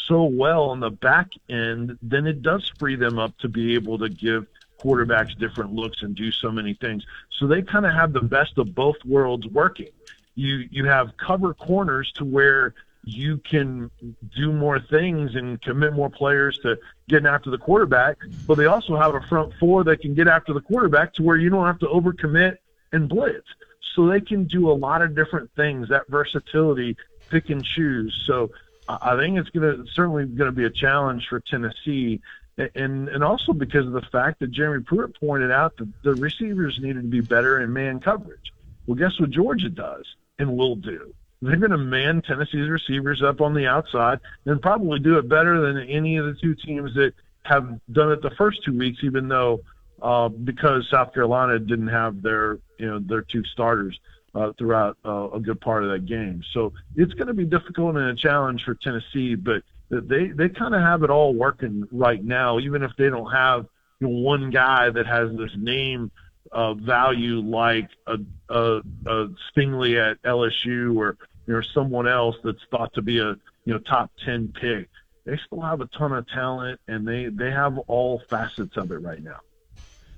so 0.07 0.23
well 0.23 0.63
on 0.63 0.79
the 0.79 0.89
back 0.89 1.29
end, 1.49 1.97
then 2.01 2.27
it 2.27 2.41
does 2.41 2.71
free 2.77 2.95
them 2.95 3.19
up 3.19 3.37
to 3.39 3.49
be 3.49 3.75
able 3.75 3.97
to 3.99 4.09
give 4.09 4.47
quarterbacks 4.79 5.37
different 5.37 5.73
looks 5.73 6.01
and 6.01 6.15
do 6.15 6.31
so 6.31 6.51
many 6.51 6.73
things. 6.73 7.03
So 7.37 7.47
they 7.47 7.61
kind 7.61 7.85
of 7.85 7.93
have 7.93 8.13
the 8.13 8.21
best 8.21 8.57
of 8.57 8.73
both 8.75 8.97
worlds 9.05 9.47
working. 9.47 9.89
You 10.35 10.67
you 10.69 10.85
have 10.85 11.17
cover 11.17 11.53
corners 11.53 12.11
to 12.13 12.25
where 12.25 12.75
you 13.03 13.37
can 13.37 13.89
do 14.35 14.51
more 14.51 14.79
things 14.79 15.35
and 15.35 15.61
commit 15.61 15.93
more 15.93 16.09
players 16.09 16.59
to 16.59 16.77
getting 17.07 17.25
after 17.25 17.49
the 17.49 17.57
quarterback, 17.57 18.17
but 18.45 18.55
they 18.55 18.65
also 18.65 18.97
have 18.97 19.15
a 19.15 19.21
front 19.21 19.53
four 19.59 19.83
that 19.85 20.01
can 20.01 20.13
get 20.13 20.27
after 20.27 20.53
the 20.53 20.61
quarterback 20.61 21.13
to 21.13 21.23
where 21.23 21.37
you 21.37 21.49
don't 21.49 21.65
have 21.65 21.79
to 21.79 21.87
overcommit 21.87 22.57
and 22.91 23.07
blitz. 23.07 23.47
So 23.95 24.07
they 24.07 24.21
can 24.21 24.43
do 24.43 24.69
a 24.69 24.73
lot 24.73 25.01
of 25.01 25.15
different 25.15 25.49
things, 25.55 25.89
that 25.89 26.07
versatility, 26.09 26.97
pick 27.29 27.49
and 27.49 27.63
choose. 27.63 28.13
So 28.27 28.51
I 28.87 29.17
think 29.17 29.37
it's 29.37 29.49
going 29.49 29.77
to 29.77 29.91
certainly 29.91 30.25
going 30.25 30.49
to 30.49 30.55
be 30.55 30.65
a 30.65 30.69
challenge 30.69 31.27
for 31.27 31.39
Tennessee. 31.39 32.21
And 32.57 33.07
and 33.09 33.23
also 33.23 33.53
because 33.53 33.85
of 33.85 33.93
the 33.93 34.01
fact 34.01 34.39
that 34.39 34.51
Jeremy 34.51 34.83
Pruitt 34.83 35.19
pointed 35.19 35.51
out 35.51 35.77
that 35.77 35.89
the 36.03 36.15
receivers 36.15 36.79
needed 36.81 37.03
to 37.03 37.07
be 37.07 37.21
better 37.21 37.61
in 37.61 37.71
man 37.71 37.99
coverage. 37.99 38.51
Well, 38.87 38.95
guess 38.95 39.19
what 39.19 39.29
Georgia 39.29 39.69
does 39.69 40.05
and 40.39 40.57
will 40.57 40.75
do? 40.75 41.13
they're 41.41 41.57
going 41.57 41.71
to 41.71 41.77
man 41.77 42.21
Tennessee's 42.21 42.69
receivers 42.69 43.21
up 43.21 43.41
on 43.41 43.53
the 43.53 43.67
outside 43.67 44.19
and 44.45 44.61
probably 44.61 44.99
do 44.99 45.17
it 45.17 45.29
better 45.29 45.61
than 45.61 45.87
any 45.87 46.17
of 46.17 46.25
the 46.25 46.33
two 46.33 46.55
teams 46.55 46.93
that 46.95 47.13
have 47.43 47.79
done 47.91 48.11
it 48.11 48.21
the 48.21 48.31
first 48.31 48.63
two 48.63 48.77
weeks, 48.77 48.99
even 49.03 49.27
though 49.27 49.61
uh, 50.01 50.29
because 50.29 50.87
South 50.89 51.13
Carolina 51.13 51.59
didn't 51.59 51.87
have 51.87 52.21
their 52.21 52.59
you 52.77 52.87
know 52.87 52.99
their 52.99 53.21
two 53.21 53.43
starters 53.45 53.99
uh, 54.37 54.51
throughout 54.57 54.97
uh, 55.03 55.29
a 55.31 55.39
good 55.39 55.59
part 55.59 55.83
of 55.83 55.89
that 55.89 56.05
game. 56.05 56.43
So 56.53 56.71
it's 56.95 57.13
going 57.13 57.27
to 57.27 57.33
be 57.33 57.45
difficult 57.45 57.95
and 57.95 58.09
a 58.09 58.15
challenge 58.15 58.63
for 58.63 58.75
Tennessee, 58.75 59.35
but 59.35 59.63
they 59.89 60.27
they 60.27 60.49
kind 60.49 60.75
of 60.75 60.81
have 60.81 61.03
it 61.03 61.09
all 61.09 61.33
working 61.33 61.87
right 61.91 62.23
now, 62.23 62.59
even 62.59 62.83
if 62.83 62.91
they 62.97 63.09
don't 63.09 63.31
have 63.31 63.65
you 63.99 64.07
know, 64.07 64.13
one 64.13 64.51
guy 64.51 64.89
that 64.89 65.07
has 65.07 65.29
this 65.37 65.51
name 65.57 66.11
uh, 66.51 66.73
value 66.75 67.39
like 67.39 67.89
a, 68.05 68.17
a, 68.49 68.81
a 69.05 69.27
Stingley 69.51 69.97
at 69.99 70.21
LSU 70.21 70.95
or 70.95 71.17
you 71.47 71.53
know 71.53 71.61
someone 71.73 72.07
else 72.07 72.35
that's 72.43 72.63
thought 72.69 72.93
to 72.93 73.01
be 73.01 73.19
a 73.19 73.35
you 73.65 73.73
know 73.73 73.79
top 73.79 74.11
ten 74.23 74.53
pick. 74.59 74.89
They 75.25 75.37
still 75.45 75.61
have 75.61 75.81
a 75.81 75.87
ton 75.87 76.13
of 76.13 76.27
talent, 76.27 76.79
and 76.87 77.07
they 77.07 77.25
they 77.25 77.49
have 77.49 77.77
all 77.87 78.21
facets 78.29 78.77
of 78.77 78.91
it 78.91 78.97
right 78.97 79.23
now. 79.23 79.39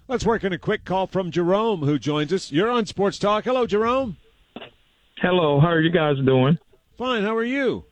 Let's 0.09 0.25
work 0.25 0.43
in 0.43 0.51
a 0.51 0.57
quick 0.57 0.85
call 0.85 1.05
from 1.05 1.29
Jerome, 1.29 1.81
who 1.81 1.99
joins 1.99 2.33
us. 2.33 2.51
You're 2.51 2.71
on 2.71 2.87
Sports 2.87 3.19
Talk. 3.19 3.43
Hello, 3.43 3.67
Jerome. 3.67 4.17
Hello. 5.17 5.59
How 5.59 5.67
are 5.67 5.81
you 5.81 5.91
guys 5.91 6.15
doing? 6.25 6.57
Fine. 6.97 7.21
How 7.21 7.37
are 7.37 7.43
you? 7.43 7.85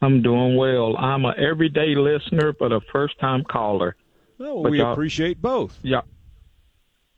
I'm 0.00 0.22
doing 0.22 0.56
well. 0.56 0.96
I'm 0.96 1.24
a 1.24 1.34
everyday 1.36 1.96
listener, 1.96 2.52
but 2.56 2.70
a 2.70 2.80
first 2.92 3.18
time 3.18 3.42
caller. 3.42 3.96
Well, 4.38 4.62
we 4.62 4.80
appreciate 4.80 5.42
both. 5.42 5.76
Yeah, 5.82 6.02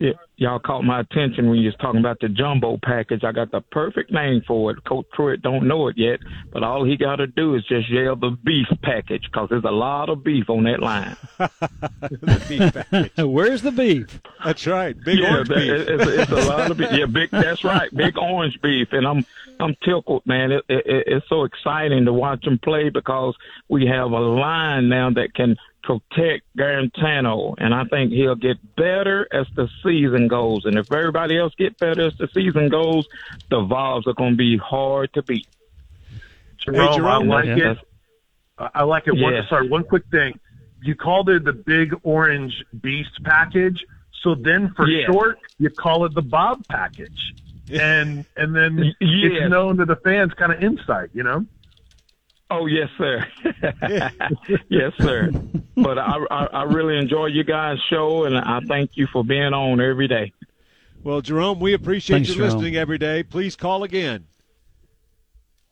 y- 0.00 0.14
y'all 0.36 0.58
caught 0.58 0.82
my 0.82 1.00
attention 1.00 1.48
when 1.48 1.58
you 1.58 1.66
was 1.66 1.76
talking 1.80 2.00
about 2.00 2.18
the 2.20 2.28
jumbo 2.28 2.78
package. 2.82 3.24
I 3.24 3.32
got 3.32 3.50
the 3.50 3.60
perfect 3.60 4.12
name 4.12 4.42
for 4.46 4.70
it. 4.70 4.84
Coach 4.84 5.06
Pruitt 5.12 5.42
don't 5.42 5.66
know 5.66 5.88
it 5.88 5.98
yet, 5.98 6.20
but 6.52 6.62
all 6.62 6.84
he 6.84 6.96
got 6.96 7.16
to 7.16 7.26
do 7.26 7.54
is 7.54 7.64
just 7.64 7.90
yell 7.90 8.16
the 8.16 8.36
beef 8.44 8.66
package 8.82 9.24
because 9.24 9.48
there's 9.50 9.64
a 9.64 9.70
lot 9.70 10.08
of 10.08 10.24
beef 10.24 10.48
on 10.48 10.64
that 10.64 10.80
line. 10.80 11.16
the 11.38 12.44
beef 12.48 12.74
package. 12.74 13.12
Where's 13.18 13.62
the 13.62 13.72
beef? 13.72 14.20
That's 14.44 14.66
right, 14.66 14.96
big 15.04 15.18
yeah, 15.18 15.32
orange 15.32 15.48
beef. 15.48 15.72
It's, 15.72 16.06
it's, 16.06 16.30
a 16.30 16.48
lot 16.48 16.70
of 16.70 16.76
beef. 16.76 16.92
Yeah, 16.92 17.06
big. 17.06 17.30
That's 17.30 17.64
right, 17.64 17.94
big 17.94 18.16
orange 18.18 18.60
beef. 18.62 18.88
And 18.92 19.06
I'm 19.06 19.24
I'm 19.60 19.74
tickled, 19.84 20.24
man. 20.26 20.52
It, 20.52 20.64
it, 20.68 21.04
it's 21.06 21.28
so 21.28 21.44
exciting 21.44 22.04
to 22.04 22.12
watch 22.12 22.42
them 22.42 22.58
play 22.58 22.90
because 22.90 23.34
we 23.68 23.86
have 23.86 24.12
a 24.12 24.20
line 24.20 24.88
now 24.88 25.10
that 25.10 25.34
can 25.34 25.56
protect 25.88 26.44
Guarantano, 26.54 27.54
and 27.56 27.74
I 27.74 27.84
think 27.84 28.12
he'll 28.12 28.34
get 28.34 28.58
better 28.76 29.26
as 29.32 29.46
the 29.56 29.68
season 29.82 30.28
goes. 30.28 30.66
And 30.66 30.76
if 30.76 30.92
everybody 30.92 31.38
else 31.38 31.54
get 31.56 31.78
better 31.78 32.06
as 32.06 32.16
the 32.18 32.28
season 32.34 32.68
goes, 32.68 33.08
the 33.48 33.62
Vols 33.62 34.06
are 34.06 34.12
going 34.12 34.32
to 34.32 34.36
be 34.36 34.58
hard 34.58 35.14
to 35.14 35.22
beat. 35.22 35.46
Jerome, 36.58 36.88
hey, 36.88 36.96
Jerome 36.96 37.32
I 37.32 37.34
like 37.34 37.46
yeah. 37.46 37.70
it. 37.72 37.78
I 38.74 38.82
like 38.82 39.06
it. 39.06 39.14
One, 39.14 39.34
sorry, 39.48 39.68
one 39.68 39.84
quick 39.84 40.04
thing. 40.10 40.38
You 40.82 40.94
called 40.94 41.30
it 41.30 41.44
the 41.44 41.54
Big 41.54 41.94
Orange 42.02 42.52
Beast 42.82 43.22
package. 43.24 43.82
So 44.22 44.34
then, 44.34 44.74
for 44.76 44.86
yeah. 44.86 45.06
short, 45.06 45.38
you 45.58 45.70
call 45.70 46.04
it 46.04 46.12
the 46.12 46.22
Bob 46.22 46.66
package, 46.68 47.34
and 47.72 48.26
and 48.36 48.54
then 48.54 48.78
yes. 48.78 48.94
it's 49.00 49.50
known 49.50 49.78
to 49.78 49.86
the 49.86 49.96
fans, 49.96 50.34
kind 50.34 50.52
of 50.52 50.62
insight, 50.62 51.10
you 51.14 51.22
know. 51.22 51.46
Oh 52.50 52.66
yes, 52.66 52.88
sir. 52.98 53.26
yes, 54.68 54.92
sir. 54.98 55.30
But 55.82 55.98
I, 55.98 56.18
I, 56.30 56.46
I 56.46 56.62
really 56.64 56.96
enjoy 56.98 57.26
you 57.26 57.44
guys' 57.44 57.78
show, 57.88 58.24
and 58.24 58.36
I 58.36 58.60
thank 58.66 58.96
you 58.96 59.06
for 59.06 59.24
being 59.24 59.52
on 59.54 59.80
every 59.80 60.08
day. 60.08 60.32
Well, 61.04 61.20
Jerome, 61.20 61.60
we 61.60 61.72
appreciate 61.74 62.16
Thanks, 62.16 62.28
you 62.30 62.34
Jerome. 62.36 62.50
listening 62.50 62.76
every 62.76 62.98
day. 62.98 63.22
Please 63.22 63.54
call 63.56 63.84
again. 63.84 64.26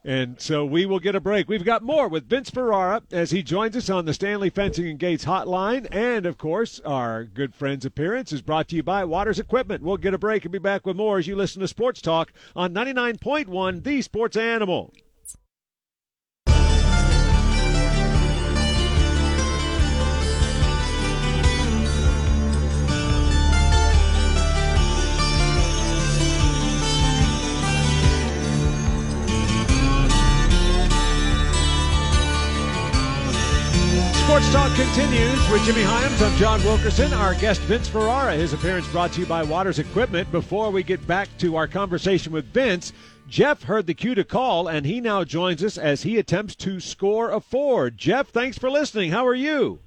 And 0.05 0.41
so 0.41 0.65
we 0.65 0.87
will 0.87 1.01
get 1.01 1.17
a 1.17 1.21
break. 1.21 1.49
We've 1.49 1.65
got 1.65 1.83
more 1.83 2.07
with 2.07 2.29
Vince 2.29 2.49
Ferrara 2.49 3.03
as 3.11 3.33
he 3.33 3.43
joins 3.43 3.77
us 3.77 3.91
on 3.91 4.05
the 4.05 4.15
Stanley 4.15 4.51
Fencing 4.51 4.87
and 4.87 5.01
Gates 5.01 5.25
hotline. 5.25 5.89
And, 5.91 6.27
of 6.27 6.39
course, 6.39 6.81
our 6.85 7.25
good 7.25 7.57
friend's 7.57 7.85
appearance 7.85 8.33
is 8.33 8.41
brought 8.41 8.69
to 8.69 8.77
you 8.77 8.85
by 8.85 9.05
Waters 9.05 9.41
Equipment. 9.41 9.83
We'll 9.83 9.97
get 9.97 10.15
a 10.15 10.19
break 10.19 10.45
and 10.45 10.53
be 10.53 10.61
back 10.61 10.87
with 10.87 10.97
more 10.97 11.19
as 11.19 11.27
you 11.27 11.35
listen 11.35 11.61
to 11.61 11.67
Sports 11.67 12.01
Talk 12.01 12.33
on 12.55 12.73
99.1 12.73 13.83
The 13.83 14.01
Sports 14.01 14.37
Animal. 14.37 14.95
Sports 34.37 34.53
Talk 34.53 34.77
continues 34.77 35.51
with 35.51 35.65
Jimmy 35.65 35.81
Hyams. 35.83 36.21
I'm 36.21 36.37
John 36.37 36.63
Wilkerson. 36.63 37.11
Our 37.15 37.35
guest 37.37 37.59
Vince 37.63 37.89
Ferrara. 37.89 38.35
His 38.35 38.53
appearance 38.53 38.87
brought 38.89 39.11
to 39.13 39.21
you 39.21 39.27
by 39.27 39.43
Waters 39.43 39.79
Equipment. 39.79 40.31
Before 40.31 40.71
we 40.71 40.83
get 40.83 41.07
back 41.07 41.31
to 41.39 41.57
our 41.57 41.67
conversation 41.67 42.35
with 42.35 42.45
Vince, 42.53 42.93
Jeff 43.31 43.63
heard 43.63 43.87
the 43.87 43.95
cue 43.95 44.15
to 44.15 44.25
call, 44.25 44.69
and 44.69 44.85
he 44.85 45.01
now 45.01 45.25
joins 45.25 45.65
us 45.65 45.79
as 45.79 46.03
he 46.03 46.19
attempts 46.19 46.55
to 46.57 46.81
score 46.81 47.31
a 47.31 47.41
four. 47.41 47.89
Jeff, 47.89 48.29
thanks 48.29 48.59
for 48.59 48.71
listening. 48.71 49.11
How 49.11 49.27
are 49.27 49.35
you? 49.35 49.79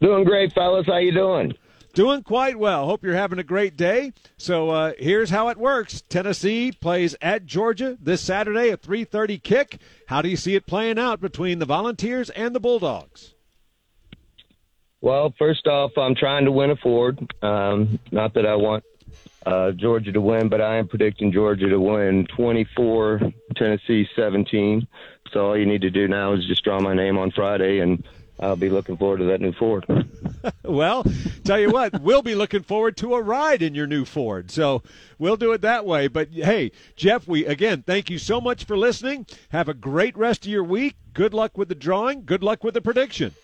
Doing 0.00 0.24
great, 0.24 0.54
fellas. 0.54 0.86
How 0.86 0.96
you 0.96 1.12
doing? 1.12 1.52
Doing 1.98 2.22
quite 2.22 2.56
well. 2.60 2.86
Hope 2.86 3.02
you're 3.02 3.16
having 3.16 3.40
a 3.40 3.42
great 3.42 3.76
day. 3.76 4.12
So 4.36 4.70
uh, 4.70 4.92
here's 5.00 5.30
how 5.30 5.48
it 5.48 5.58
works: 5.58 6.00
Tennessee 6.08 6.70
plays 6.70 7.16
at 7.20 7.44
Georgia 7.44 7.98
this 8.00 8.20
Saturday, 8.20 8.68
a 8.68 8.76
3:30 8.76 9.42
kick. 9.42 9.78
How 10.06 10.22
do 10.22 10.28
you 10.28 10.36
see 10.36 10.54
it 10.54 10.64
playing 10.64 11.00
out 11.00 11.20
between 11.20 11.58
the 11.58 11.64
Volunteers 11.64 12.30
and 12.30 12.54
the 12.54 12.60
Bulldogs? 12.60 13.34
Well, 15.00 15.34
first 15.40 15.66
off, 15.66 15.90
I'm 15.98 16.14
trying 16.14 16.44
to 16.44 16.52
win 16.52 16.70
a 16.70 16.76
Ford. 16.76 17.18
Um, 17.42 17.98
not 18.12 18.32
that 18.34 18.46
I 18.46 18.54
want 18.54 18.84
uh, 19.44 19.72
Georgia 19.72 20.12
to 20.12 20.20
win, 20.20 20.48
but 20.48 20.60
I 20.60 20.76
am 20.76 20.86
predicting 20.86 21.32
Georgia 21.32 21.68
to 21.68 21.80
win 21.80 22.28
24, 22.36 23.22
Tennessee 23.56 24.06
17. 24.14 24.86
So 25.32 25.48
all 25.48 25.58
you 25.58 25.66
need 25.66 25.82
to 25.82 25.90
do 25.90 26.06
now 26.06 26.34
is 26.34 26.46
just 26.46 26.62
draw 26.62 26.78
my 26.78 26.94
name 26.94 27.18
on 27.18 27.32
Friday 27.32 27.80
and 27.80 28.04
I'll 28.40 28.56
be 28.56 28.70
looking 28.70 28.96
forward 28.96 29.18
to 29.18 29.24
that 29.24 29.40
new 29.40 29.52
Ford. 29.52 29.86
well, 30.64 31.04
tell 31.44 31.58
you 31.58 31.70
what, 31.70 32.00
we'll 32.00 32.22
be 32.22 32.34
looking 32.34 32.62
forward 32.62 32.96
to 32.98 33.14
a 33.14 33.22
ride 33.22 33.62
in 33.62 33.74
your 33.74 33.86
new 33.86 34.04
Ford. 34.04 34.50
So 34.50 34.82
we'll 35.18 35.36
do 35.36 35.52
it 35.52 35.62
that 35.62 35.84
way. 35.84 36.08
But 36.08 36.30
hey, 36.30 36.72
Jeff, 36.96 37.26
we 37.26 37.46
again 37.46 37.82
thank 37.82 38.10
you 38.10 38.18
so 38.18 38.40
much 38.40 38.64
for 38.64 38.76
listening. 38.76 39.26
Have 39.50 39.68
a 39.68 39.74
great 39.74 40.16
rest 40.16 40.44
of 40.44 40.52
your 40.52 40.64
week. 40.64 40.96
Good 41.12 41.34
luck 41.34 41.58
with 41.58 41.68
the 41.68 41.74
drawing. 41.74 42.24
Good 42.24 42.42
luck 42.42 42.62
with 42.62 42.74
the 42.74 42.80
prediction. 42.80 43.34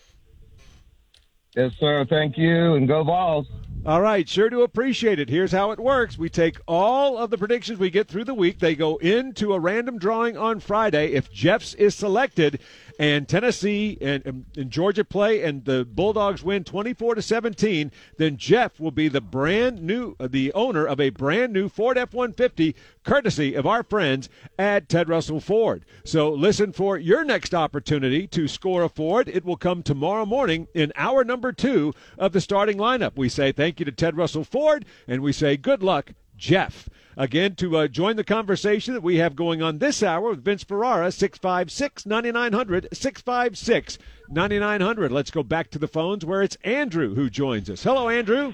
Yes, 1.56 1.72
sir. 1.78 2.04
Thank 2.08 2.36
you, 2.36 2.74
and 2.74 2.88
go 2.88 3.04
Vols. 3.04 3.46
All 3.86 4.00
right, 4.00 4.26
sure 4.26 4.48
do 4.48 4.62
appreciate 4.62 5.18
it. 5.18 5.28
Here's 5.28 5.52
how 5.52 5.70
it 5.70 5.78
works. 5.78 6.16
We 6.16 6.30
take 6.30 6.56
all 6.66 7.18
of 7.18 7.28
the 7.28 7.36
predictions 7.36 7.78
we 7.78 7.90
get 7.90 8.08
through 8.08 8.24
the 8.24 8.32
week. 8.32 8.58
They 8.58 8.74
go 8.74 8.96
into 8.96 9.52
a 9.52 9.60
random 9.60 9.98
drawing 9.98 10.38
on 10.38 10.60
Friday. 10.60 11.12
If 11.12 11.30
Jeff's 11.30 11.74
is 11.74 11.94
selected, 11.94 12.60
and 12.98 13.28
Tennessee 13.28 13.98
and, 14.00 14.44
and 14.56 14.70
Georgia 14.70 15.04
play, 15.04 15.42
and 15.42 15.64
the 15.64 15.84
Bulldogs 15.84 16.42
win 16.42 16.64
24 16.64 17.16
to 17.16 17.22
17, 17.22 17.90
then 18.18 18.36
Jeff 18.36 18.78
will 18.78 18.90
be 18.90 19.08
the 19.08 19.20
brand 19.20 19.82
new, 19.82 20.14
uh, 20.20 20.28
the 20.28 20.52
owner 20.52 20.86
of 20.86 21.00
a 21.00 21.10
brand 21.10 21.52
new 21.52 21.68
Ford 21.68 21.98
F-150, 21.98 22.74
courtesy 23.02 23.54
of 23.54 23.66
our 23.66 23.82
friends 23.82 24.28
at 24.58 24.88
Ted 24.88 25.08
Russell 25.08 25.40
Ford. 25.40 25.84
So 26.04 26.30
listen 26.30 26.72
for 26.72 26.96
your 26.96 27.24
next 27.24 27.54
opportunity 27.54 28.26
to 28.28 28.48
score 28.48 28.82
a 28.82 28.88
Ford. 28.88 29.28
It 29.28 29.44
will 29.44 29.56
come 29.56 29.82
tomorrow 29.82 30.26
morning 30.26 30.68
in 30.74 30.92
hour 30.96 31.24
number 31.24 31.52
two 31.52 31.92
of 32.18 32.32
the 32.32 32.40
starting 32.40 32.78
lineup. 32.78 33.16
We 33.16 33.28
say 33.28 33.52
thank 33.52 33.78
you 33.80 33.86
to 33.86 33.92
Ted 33.92 34.16
Russell 34.16 34.44
Ford, 34.44 34.84
and 35.08 35.22
we 35.22 35.32
say 35.32 35.56
good 35.56 35.82
luck, 35.82 36.12
Jeff. 36.36 36.88
Again, 37.16 37.54
to 37.56 37.76
uh, 37.76 37.88
join 37.88 38.16
the 38.16 38.24
conversation 38.24 38.92
that 38.94 39.02
we 39.02 39.18
have 39.18 39.36
going 39.36 39.62
on 39.62 39.78
this 39.78 40.02
hour 40.02 40.30
with 40.30 40.44
Vince 40.44 40.64
Ferrara, 40.64 41.12
656 41.12 42.06
9900, 42.06 42.88
656 42.92 43.98
9900. 44.28 45.12
Let's 45.12 45.30
go 45.30 45.44
back 45.44 45.70
to 45.70 45.78
the 45.78 45.86
phones 45.86 46.24
where 46.24 46.42
it's 46.42 46.56
Andrew 46.64 47.14
who 47.14 47.30
joins 47.30 47.70
us. 47.70 47.84
Hello, 47.84 48.08
Andrew. 48.08 48.52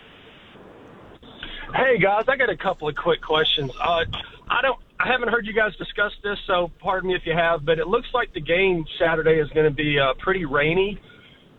Hey, 1.75 1.99
guys, 1.99 2.25
I 2.29 2.37
got 2.37 2.51
a 2.51 2.57
couple 2.57 2.89
of 2.89 2.97
quick 2.97 3.23
questions. 3.23 3.71
Uh, 3.81 4.05
I 4.49 4.61
don't. 4.61 4.79
I 4.99 5.07
haven't 5.11 5.29
heard 5.29 5.47
you 5.47 5.55
guys 5.55 5.75
discuss 5.77 6.13
this, 6.23 6.39
so 6.47 6.71
pardon 6.79 7.09
me 7.09 7.15
if 7.15 7.25
you 7.25 7.33
have, 7.33 7.65
but 7.65 7.79
it 7.79 7.87
looks 7.87 8.09
like 8.13 8.35
the 8.35 8.41
game 8.41 8.85
Saturday 8.99 9.39
is 9.39 9.49
going 9.51 9.65
to 9.65 9.75
be 9.75 9.99
uh, 9.99 10.13
pretty 10.19 10.45
rainy. 10.45 11.01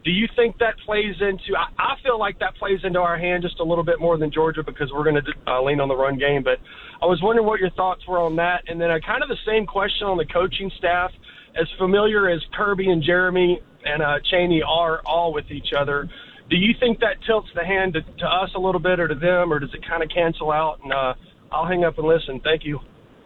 Do 0.04 0.12
you 0.12 0.28
think 0.36 0.58
that 0.58 0.76
plays 0.86 1.16
into? 1.20 1.56
I, 1.56 1.68
I 1.78 1.96
feel 2.04 2.20
like 2.20 2.40
that 2.40 2.56
plays 2.56 2.80
into 2.84 3.00
our 3.00 3.18
hand 3.18 3.44
just 3.44 3.60
a 3.60 3.64
little 3.64 3.84
bit 3.84 4.00
more 4.00 4.18
than 4.18 4.32
Georgia 4.32 4.64
because 4.64 4.90
we're 4.92 5.04
going 5.04 5.22
to 5.24 5.52
uh, 5.52 5.62
lean 5.62 5.80
on 5.80 5.88
the 5.88 5.96
run 5.96 6.18
game. 6.18 6.44
But 6.44 6.58
I 7.02 7.06
was 7.06 7.20
wondering 7.22 7.48
what 7.48 7.60
your 7.60 7.70
thoughts 7.72 8.02
were 8.08 8.20
on 8.20 8.36
that, 8.38 8.64
and 8.68 8.82
then 8.82 8.90
a 8.90 9.00
kind 9.00 9.22
of 9.22 9.30
the 9.30 9.38
same 9.46 9.66
question 9.66 10.08
on 10.08 10.18
the 10.18 10.26
coaching 10.26 10.72
staff. 10.78 11.12
As 11.60 11.68
familiar 11.78 12.30
as 12.30 12.40
Kirby 12.56 12.90
and 12.90 13.04
Jeremy 13.04 13.62
and 13.84 14.02
uh, 14.02 14.20
Chaney 14.32 14.62
are 14.66 15.02
all 15.06 15.34
with 15.34 15.52
each 15.52 15.74
other, 15.78 16.10
do 16.50 16.56
you 16.56 16.74
think 16.80 17.00
that 17.00 17.18
tilts 17.28 17.50
the 17.54 17.66
hand 17.66 17.94
to, 17.94 18.02
to 18.02 18.26
us 18.26 18.50
a 18.56 18.60
little 18.60 18.80
bit 18.80 19.00
or 19.00 19.08
to 19.08 19.16
them, 19.16 19.52
or 19.52 19.60
does 19.60 19.74
it 19.74 19.86
kind 19.88 20.02
of 20.02 20.10
cancel 20.10 20.52
out? 20.52 20.80
And 20.82 20.94
uh, 20.94 21.14
I'll 21.52 21.68
hang 21.68 21.84
up 21.84 21.98
and 21.98 22.08
listen. 22.08 22.40
Thank 22.44 22.64
you. 22.66 22.80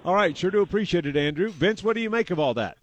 All 0.03 0.13
right, 0.13 0.37
sure 0.37 0.51
do 0.51 0.61
appreciate 0.61 1.05
it, 1.05 1.15
Andrew. 1.15 1.49
Vince, 1.49 1.83
what 1.83 1.95
do 1.95 2.01
you 2.01 2.09
make 2.09 2.29
of 2.31 2.39
all 2.39 2.53
that? 2.55 2.77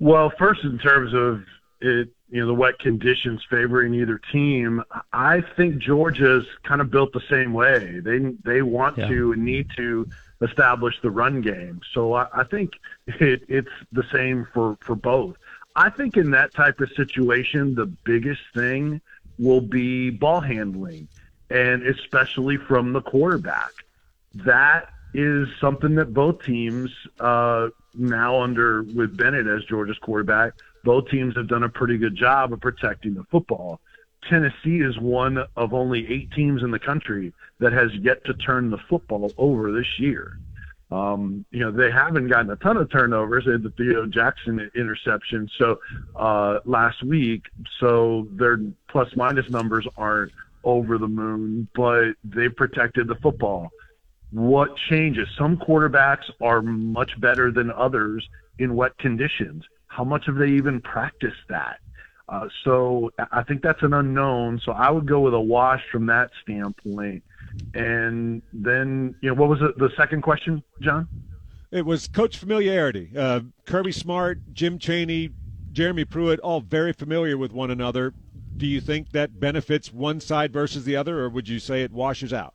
Well, 0.00 0.32
first 0.38 0.60
in 0.64 0.78
terms 0.78 1.12
of 1.14 1.42
it, 1.80 2.08
you 2.34 2.40
know, 2.40 2.48
the 2.48 2.54
wet 2.54 2.80
conditions 2.80 3.44
favoring 3.48 3.94
either 3.94 4.18
team, 4.32 4.82
I 5.12 5.40
think 5.56 5.78
Georgia's 5.78 6.44
kind 6.64 6.80
of 6.80 6.90
built 6.90 7.12
the 7.12 7.22
same 7.30 7.52
way. 7.52 8.00
They 8.00 8.18
they 8.44 8.60
want 8.60 8.98
Yeah. 8.98 9.06
to 9.06 9.32
and 9.32 9.44
need 9.44 9.70
to 9.76 10.08
establish 10.42 11.00
the 11.00 11.12
run 11.12 11.42
game. 11.42 11.80
So 11.92 12.14
I, 12.14 12.26
I 12.34 12.42
think 12.42 12.72
it, 13.06 13.44
it's 13.48 13.70
the 13.92 14.02
same 14.12 14.48
for 14.52 14.76
for 14.80 14.96
both. 14.96 15.36
I 15.76 15.90
think 15.90 16.16
in 16.16 16.32
that 16.32 16.52
type 16.54 16.80
of 16.80 16.90
situation, 16.96 17.76
the 17.76 17.86
biggest 17.86 18.42
thing 18.52 19.00
will 19.38 19.60
be 19.60 20.10
ball 20.10 20.40
handling, 20.40 21.06
and 21.50 21.86
especially 21.86 22.56
from 22.56 22.92
the 22.92 23.00
quarterback. 23.00 23.70
That 24.34 24.88
is 25.14 25.46
something 25.60 25.94
that 25.94 26.12
both 26.12 26.42
teams 26.42 26.90
uh, 27.20 27.68
now 27.94 28.40
under 28.42 28.82
with 28.82 29.16
Bennett 29.16 29.46
as 29.46 29.64
Georgia's 29.66 29.98
quarterback, 29.98 30.54
both 30.84 31.08
teams 31.08 31.34
have 31.36 31.48
done 31.48 31.64
a 31.64 31.68
pretty 31.68 31.98
good 31.98 32.14
job 32.14 32.52
of 32.52 32.60
protecting 32.60 33.14
the 33.14 33.24
football. 33.30 33.80
Tennessee 34.28 34.80
is 34.80 34.98
one 34.98 35.38
of 35.56 35.74
only 35.74 36.10
eight 36.12 36.30
teams 36.32 36.62
in 36.62 36.70
the 36.70 36.78
country 36.78 37.32
that 37.58 37.72
has 37.72 37.92
yet 37.94 38.24
to 38.24 38.34
turn 38.34 38.70
the 38.70 38.78
football 38.88 39.32
over 39.36 39.72
this 39.72 39.98
year. 39.98 40.38
Um, 40.90 41.44
you 41.50 41.60
know, 41.60 41.70
they 41.70 41.90
haven't 41.90 42.28
gotten 42.28 42.50
a 42.50 42.56
ton 42.56 42.76
of 42.76 42.90
turnovers. 42.90 43.44
They 43.46 43.52
had 43.52 43.62
the 43.62 43.70
Theo 43.70 44.06
Jackson 44.06 44.70
interception 44.76 45.50
so 45.58 45.80
uh, 46.14 46.60
last 46.64 47.02
week, 47.02 47.42
so 47.80 48.28
their 48.32 48.58
plus 48.88 49.08
minus 49.16 49.50
numbers 49.50 49.86
aren't 49.96 50.32
over 50.62 50.98
the 50.98 51.08
moon, 51.08 51.68
but 51.74 52.12
they 52.22 52.48
protected 52.48 53.08
the 53.08 53.16
football. 53.16 53.70
What 54.30 54.76
changes? 54.88 55.28
Some 55.36 55.56
quarterbacks 55.56 56.30
are 56.40 56.62
much 56.62 57.20
better 57.20 57.50
than 57.50 57.70
others 57.70 58.26
in 58.58 58.74
wet 58.74 58.96
conditions. 58.98 59.64
How 59.94 60.02
much 60.02 60.26
have 60.26 60.34
they 60.34 60.48
even 60.48 60.80
practiced 60.80 61.46
that? 61.48 61.78
Uh, 62.28 62.48
so 62.64 63.12
I 63.30 63.44
think 63.44 63.62
that's 63.62 63.82
an 63.82 63.92
unknown. 63.92 64.60
So 64.64 64.72
I 64.72 64.90
would 64.90 65.06
go 65.06 65.20
with 65.20 65.34
a 65.34 65.40
wash 65.40 65.82
from 65.92 66.06
that 66.06 66.30
standpoint. 66.42 67.22
And 67.74 68.42
then, 68.52 69.14
you 69.20 69.28
know, 69.28 69.34
what 69.34 69.48
was 69.48 69.60
it, 69.62 69.78
the 69.78 69.90
second 69.96 70.22
question, 70.22 70.64
John? 70.80 71.06
It 71.70 71.86
was 71.86 72.08
coach 72.08 72.38
familiarity. 72.38 73.10
Uh, 73.16 73.40
Kirby 73.66 73.92
Smart, 73.92 74.40
Jim 74.52 74.78
Chaney, 74.78 75.30
Jeremy 75.70 76.04
Pruitt, 76.04 76.40
all 76.40 76.60
very 76.60 76.92
familiar 76.92 77.38
with 77.38 77.52
one 77.52 77.70
another. 77.70 78.14
Do 78.56 78.66
you 78.66 78.80
think 78.80 79.12
that 79.12 79.38
benefits 79.38 79.92
one 79.92 80.18
side 80.20 80.52
versus 80.52 80.84
the 80.84 80.96
other, 80.96 81.20
or 81.20 81.28
would 81.28 81.48
you 81.48 81.60
say 81.60 81.82
it 81.82 81.92
washes 81.92 82.32
out? 82.32 82.54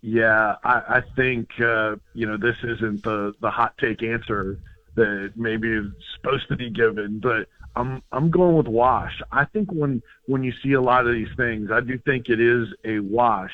Yeah, 0.00 0.56
I, 0.64 0.82
I 0.88 1.02
think 1.16 1.48
uh, 1.60 1.96
you 2.14 2.26
know 2.26 2.36
this 2.36 2.56
isn't 2.62 3.02
the 3.02 3.34
the 3.40 3.50
hot 3.50 3.76
take 3.78 4.04
answer 4.04 4.60
that 4.96 5.32
maybe 5.36 5.72
is 5.72 5.86
supposed 6.14 6.48
to 6.48 6.56
be 6.56 6.70
given, 6.70 7.20
but 7.20 7.48
I'm 7.76 8.02
I'm 8.10 8.30
going 8.30 8.56
with 8.56 8.66
wash. 8.66 9.20
I 9.30 9.44
think 9.44 9.70
when 9.70 10.02
when 10.26 10.42
you 10.42 10.52
see 10.62 10.72
a 10.72 10.80
lot 10.80 11.06
of 11.06 11.12
these 11.12 11.28
things, 11.36 11.70
I 11.70 11.80
do 11.80 11.98
think 11.98 12.28
it 12.28 12.40
is 12.40 12.68
a 12.84 12.98
wash. 13.00 13.52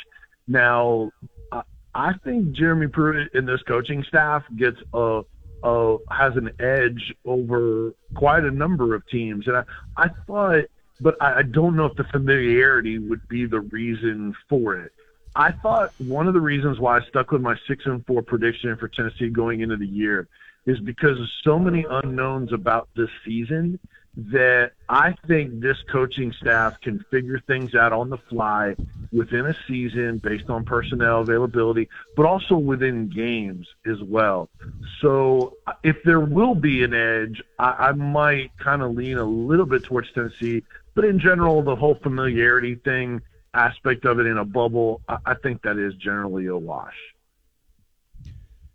Now, 0.49 1.11
I, 1.51 1.63
I 1.95 2.13
think 2.25 2.53
Jeremy 2.53 2.87
Pruitt 2.87 3.35
and 3.35 3.47
this 3.47 3.63
coaching 3.63 4.05
staff 4.05 4.45
gets 4.57 4.79
a, 4.95 5.23
a 5.65 5.97
has 6.11 6.37
an 6.37 6.51
edge 6.61 7.15
over 7.25 7.93
quite 8.15 8.45
a 8.45 8.51
number 8.51 8.95
of 8.95 9.07
teams, 9.09 9.47
and 9.49 9.57
I 9.57 9.65
I 9.97 10.09
thought, 10.27 10.65
but 11.01 11.17
I, 11.21 11.39
I 11.39 11.43
don't 11.43 11.77
know 11.77 11.87
if 11.87 11.97
the 11.97 12.05
familiarity 12.05 12.99
would 12.99 13.27
be 13.29 13.47
the 13.47 13.61
reason 13.61 14.35
for 14.49 14.77
it. 14.77 14.93
I 15.35 15.51
thought 15.51 15.93
one 15.99 16.29
of 16.29 16.35
the 16.35 16.41
reasons 16.41 16.79
why 16.79 16.99
I 16.99 17.01
stuck 17.09 17.33
with 17.33 17.41
my 17.41 17.57
six 17.67 17.87
and 17.87 18.07
four 18.07 18.23
prediction 18.23 18.77
for 18.77 18.87
Tennessee 18.87 19.31
going 19.31 19.63
into 19.63 19.77
the 19.77 19.87
year 19.87 20.29
is 20.67 20.79
because 20.81 21.19
of 21.21 21.27
so 21.43 21.59
many 21.59 21.85
unknowns 21.89 22.53
about 22.53 22.89
this 22.97 23.11
season 23.25 23.79
that 24.15 24.73
I 24.89 25.15
think 25.27 25.61
this 25.61 25.79
coaching 25.91 26.33
staff 26.33 26.79
can 26.83 27.05
figure 27.11 27.41
things 27.47 27.75
out 27.75 27.93
on 27.93 28.11
the 28.11 28.19
fly 28.19 28.77
within 29.11 29.47
a 29.47 29.55
season 29.67 30.19
based 30.19 30.51
on 30.51 30.65
personnel 30.65 31.23
availability, 31.23 31.89
but 32.15 32.27
also 32.27 32.57
within 32.57 33.09
games 33.09 33.67
as 33.87 34.03
well. 34.03 34.51
So 35.01 35.57
uh, 35.67 35.73
if 35.83 35.97
there 36.05 36.21
will 36.21 36.55
be 36.55 36.85
an 36.85 36.93
edge, 36.93 37.43
I, 37.59 37.89
I 37.89 37.93
might 37.93 38.57
kind 38.59 38.83
of 38.83 38.93
lean 38.93 39.17
a 39.17 39.25
little 39.25 39.67
bit 39.67 39.85
towards 39.85 40.13
Tennessee. 40.13 40.63
But 40.95 41.07
in 41.07 41.19
general, 41.19 41.63
the 41.63 41.77
whole 41.77 41.95
familiarity 41.95 42.75
thing 42.75 43.23
aspect 43.55 44.05
of 44.05 44.19
it 44.19 44.27
in 44.27 44.37
a 44.37 44.45
bubble, 44.45 45.01
I, 45.09 45.19
I 45.25 45.35
think 45.35 45.63
that 45.63 45.79
is 45.79 45.95
generally 45.95 46.47
a 46.47 46.57
wash. 46.57 46.97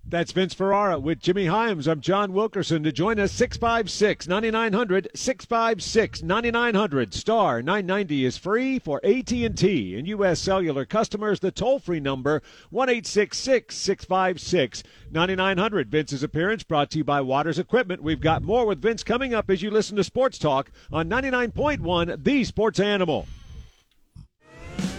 That's 0.09 0.31
Vince 0.31 0.53
Ferrara 0.53 0.99
with 0.99 1.19
Jimmy 1.19 1.47
Hyams. 1.47 1.85
I'm 1.85 1.99
John 1.99 2.31
Wilkerson. 2.31 2.81
To 2.83 2.93
join 2.93 3.19
us, 3.19 3.33
656 3.33 4.25
9900, 4.25 5.09
656 5.13 6.23
9900. 6.23 7.13
Star 7.13 7.61
990 7.61 8.23
is 8.23 8.37
free 8.37 8.79
for 8.79 9.01
AT&T 9.03 9.97
and 9.97 10.07
U.S. 10.07 10.39
Cellular 10.39 10.85
customers. 10.85 11.41
The 11.41 11.51
toll-free 11.51 11.99
number, 11.99 12.41
1-866-656 12.71 14.83
9900. 15.11 15.91
Vince's 15.91 16.23
appearance 16.23 16.63
brought 16.63 16.89
to 16.91 16.99
you 16.99 17.03
by 17.03 17.19
Waters 17.19 17.59
Equipment. 17.59 18.01
We've 18.01 18.21
got 18.21 18.43
more 18.43 18.65
with 18.65 18.81
Vince 18.81 19.03
coming 19.03 19.33
up 19.33 19.49
as 19.49 19.61
you 19.61 19.69
listen 19.69 19.97
to 19.97 20.05
Sports 20.05 20.39
Talk 20.39 20.71
on 20.89 21.09
99.1, 21.09 22.23
The 22.23 22.45
Sports 22.45 22.79
Animal. 22.79 23.27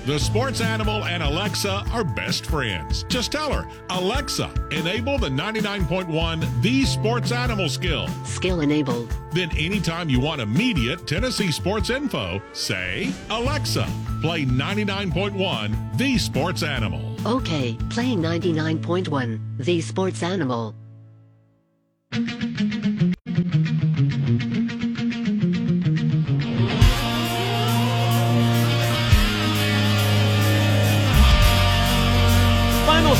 The 0.08 0.18
sports 0.18 0.62
animal 0.62 1.04
and 1.04 1.22
Alexa 1.22 1.84
are 1.92 2.02
best 2.02 2.46
friends. 2.46 3.02
Just 3.10 3.30
tell 3.30 3.52
her, 3.52 3.68
Alexa, 3.90 4.50
enable 4.70 5.18
the 5.18 5.28
99.1 5.28 6.62
The 6.62 6.84
Sports 6.86 7.30
Animal 7.30 7.68
skill. 7.68 8.08
Skill 8.24 8.62
enabled. 8.62 9.14
Then, 9.32 9.54
anytime 9.54 10.08
you 10.08 10.18
want 10.18 10.40
immediate 10.40 11.06
Tennessee 11.06 11.52
sports 11.52 11.90
info, 11.90 12.40
say, 12.54 13.12
Alexa, 13.28 13.86
play 14.22 14.46
99.1 14.46 15.98
The 15.98 16.16
Sports 16.16 16.62
Animal. 16.62 17.14
Okay, 17.26 17.76
playing 17.90 18.22
99.1. 18.22 19.58
The 19.58 19.82
Sports 19.82 20.22
Animal. 20.22 20.74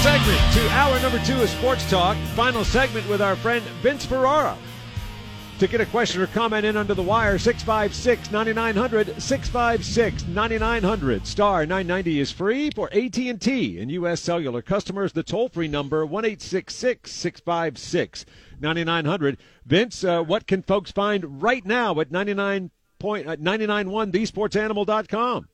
Segment 0.09 0.55
to 0.55 0.71
hour 0.71 0.99
number 1.01 1.19
two 1.19 1.43
of 1.43 1.51
Sports 1.51 1.91
Talk. 1.91 2.17
Final 2.35 2.65
segment 2.65 3.07
with 3.11 3.21
our 3.21 3.37
friend 3.37 3.63
Vince 3.83 4.07
Ferrara. 4.07 4.57
to 5.59 5.67
get 5.67 5.83
a 5.83 5.87
question 5.87 6.23
or 6.23 6.27
comment 6.29 6.65
in 6.65 6.79
under 6.79 6.95
the 6.95 7.03
wire. 7.03 7.37
656 7.37 8.31
9900 8.31 9.21
656 9.21 10.27
9900. 10.29 11.27
Star 11.27 11.67
990 11.67 12.21
is 12.21 12.33
free 12.33 12.71
for 12.75 12.89
AT&T 12.91 13.79
and 13.79 13.91
U.S. 13.91 14.23
Cellular 14.23 14.63
customers. 14.63 15.13
The 15.13 15.23
toll-free 15.23 15.69
number 15.69 16.07
1-866 16.07 17.07
656 17.07 18.25
9900. 18.61 19.37
Vince, 19.67 20.05
uh, 20.05 20.23
what 20.23 20.47
can 20.47 20.63
folks 20.63 20.91
find 20.91 21.43
right 21.43 21.67
now 21.67 22.01
at 22.01 22.11
99 22.11 22.71
point, 22.99 23.27
uh, 23.27 23.37
991 23.39 24.13
thesportsanimal.com? 24.13 25.49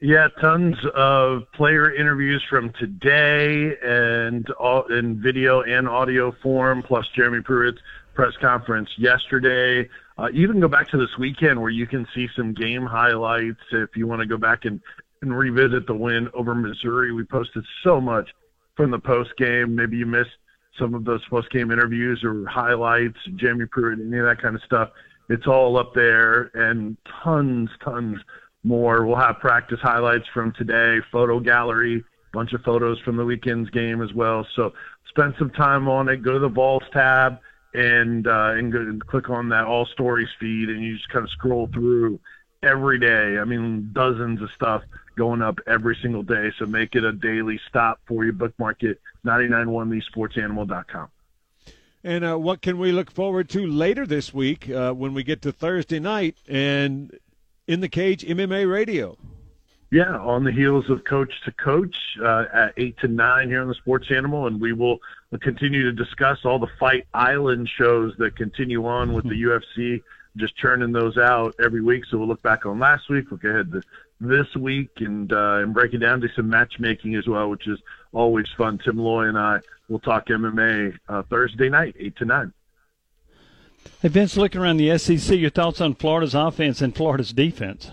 Yeah, 0.00 0.28
tons 0.40 0.76
of 0.94 1.50
player 1.52 1.94
interviews 1.94 2.44
from 2.50 2.72
today 2.72 3.76
and 3.82 4.48
all, 4.50 4.84
in 4.86 5.22
video 5.22 5.62
and 5.62 5.88
audio 5.88 6.32
form, 6.42 6.82
plus 6.82 7.06
Jeremy 7.14 7.40
Pruitt's 7.40 7.78
press 8.12 8.32
conference 8.40 8.90
yesterday. 8.98 9.88
Uh, 10.18 10.28
even 10.34 10.60
go 10.60 10.68
back 10.68 10.88
to 10.88 10.96
this 10.96 11.16
weekend 11.18 11.60
where 11.60 11.70
you 11.70 11.86
can 11.86 12.06
see 12.12 12.28
some 12.36 12.52
game 12.52 12.84
highlights 12.84 13.60
if 13.70 13.96
you 13.96 14.06
want 14.06 14.20
to 14.20 14.26
go 14.26 14.36
back 14.36 14.64
and, 14.64 14.80
and 15.22 15.36
revisit 15.36 15.86
the 15.86 15.94
win 15.94 16.28
over 16.34 16.54
Missouri. 16.56 17.12
We 17.12 17.24
posted 17.24 17.64
so 17.84 18.00
much 18.00 18.28
from 18.76 18.90
the 18.90 18.98
post 18.98 19.30
game. 19.38 19.76
Maybe 19.76 19.96
you 19.96 20.06
missed 20.06 20.36
some 20.78 20.94
of 20.94 21.04
those 21.04 21.24
post 21.30 21.50
game 21.50 21.70
interviews 21.70 22.22
or 22.24 22.44
highlights, 22.46 23.18
Jeremy 23.36 23.66
Pruitt, 23.66 24.00
any 24.00 24.18
of 24.18 24.26
that 24.26 24.42
kind 24.42 24.56
of 24.56 24.62
stuff. 24.62 24.90
It's 25.30 25.46
all 25.46 25.78
up 25.78 25.94
there 25.94 26.50
and 26.54 26.96
tons, 27.22 27.70
tons 27.82 28.18
more. 28.64 29.06
We'll 29.06 29.16
have 29.16 29.38
practice 29.38 29.78
highlights 29.80 30.26
from 30.32 30.52
today, 30.52 30.98
photo 31.12 31.38
gallery, 31.38 32.04
bunch 32.32 32.52
of 32.52 32.62
photos 32.62 32.98
from 33.00 33.16
the 33.16 33.24
weekend's 33.24 33.70
game 33.70 34.02
as 34.02 34.12
well. 34.12 34.46
So 34.56 34.72
spend 35.08 35.34
some 35.38 35.50
time 35.50 35.88
on 35.88 36.08
it. 36.08 36.22
Go 36.22 36.32
to 36.32 36.38
the 36.38 36.48
Vols 36.48 36.82
tab 36.92 37.38
and 37.74 38.26
uh, 38.26 38.52
and, 38.56 38.72
go, 38.72 38.78
and 38.78 39.06
click 39.06 39.30
on 39.30 39.48
that 39.50 39.64
All 39.64 39.86
Stories 39.86 40.28
feed, 40.40 40.68
and 40.68 40.82
you 40.82 40.96
just 40.96 41.08
kind 41.08 41.24
of 41.24 41.30
scroll 41.30 41.68
through 41.72 42.18
every 42.62 42.98
day. 42.98 43.38
I 43.38 43.44
mean, 43.44 43.90
dozens 43.92 44.40
of 44.42 44.50
stuff 44.52 44.82
going 45.16 45.42
up 45.42 45.58
every 45.66 45.96
single 46.00 46.22
day. 46.22 46.50
So 46.58 46.66
make 46.66 46.94
it 46.94 47.04
a 47.04 47.12
daily 47.12 47.60
stop 47.68 48.00
for 48.06 48.24
you. 48.24 48.32
Bookmark 48.32 48.82
it 48.82 49.00
991thesportsanimal.com. 49.26 51.08
And 52.02 52.24
uh, 52.24 52.36
what 52.36 52.60
can 52.60 52.78
we 52.78 52.92
look 52.92 53.10
forward 53.10 53.48
to 53.50 53.66
later 53.66 54.06
this 54.06 54.34
week 54.34 54.68
uh, 54.68 54.92
when 54.92 55.14
we 55.14 55.22
get 55.22 55.40
to 55.42 55.52
Thursday 55.52 55.98
night 55.98 56.36
and 56.46 57.18
in 57.66 57.80
the 57.80 57.88
cage 57.88 58.24
MMA 58.24 58.70
radio? 58.70 59.16
Yeah, 59.90 60.18
on 60.18 60.44
the 60.44 60.50
heels 60.50 60.90
of 60.90 61.04
Coach 61.04 61.32
to 61.44 61.52
Coach 61.52 61.96
uh, 62.20 62.46
at 62.52 62.74
eight 62.76 62.98
to 62.98 63.08
nine 63.08 63.48
here 63.48 63.62
on 63.62 63.68
the 63.68 63.74
Sports 63.74 64.10
Animal, 64.10 64.46
and 64.48 64.60
we 64.60 64.72
will 64.72 64.98
continue 65.40 65.84
to 65.84 65.92
discuss 65.92 66.44
all 66.44 66.58
the 66.58 66.70
Fight 66.80 67.06
Island 67.14 67.68
shows 67.68 68.12
that 68.18 68.36
continue 68.36 68.86
on 68.86 69.12
with 69.12 69.24
the 69.24 69.40
UFC. 69.40 70.02
Just 70.36 70.56
churning 70.56 70.90
those 70.90 71.16
out 71.16 71.54
every 71.64 71.80
week. 71.80 72.04
So 72.06 72.18
we'll 72.18 72.26
look 72.26 72.42
back 72.42 72.66
on 72.66 72.80
last 72.80 73.08
week, 73.08 73.30
look 73.30 73.44
ahead 73.44 73.70
to 73.70 73.82
this 74.20 74.52
week, 74.56 74.90
and 74.96 75.32
uh, 75.32 75.58
and 75.62 75.72
break 75.72 75.94
it 75.94 75.98
down 75.98 76.20
to 76.22 76.28
some 76.34 76.48
matchmaking 76.48 77.14
as 77.14 77.28
well, 77.28 77.48
which 77.48 77.68
is 77.68 77.78
always 78.12 78.46
fun. 78.56 78.78
Tim 78.78 78.98
Loy 78.98 79.28
and 79.28 79.38
I 79.38 79.60
will 79.88 80.00
talk 80.00 80.26
MMA 80.26 80.96
uh, 81.08 81.22
Thursday 81.30 81.68
night, 81.68 81.94
eight 82.00 82.16
to 82.16 82.24
nine. 82.24 82.52
Hey 84.02 84.08
Vince, 84.08 84.36
looking 84.36 84.60
around 84.60 84.76
the 84.76 84.96
SEC, 84.98 85.38
your 85.38 85.50
thoughts 85.50 85.80
on 85.80 85.94
Florida's 85.94 86.34
offense 86.34 86.80
and 86.80 86.94
Florida's 86.94 87.32
defense? 87.32 87.90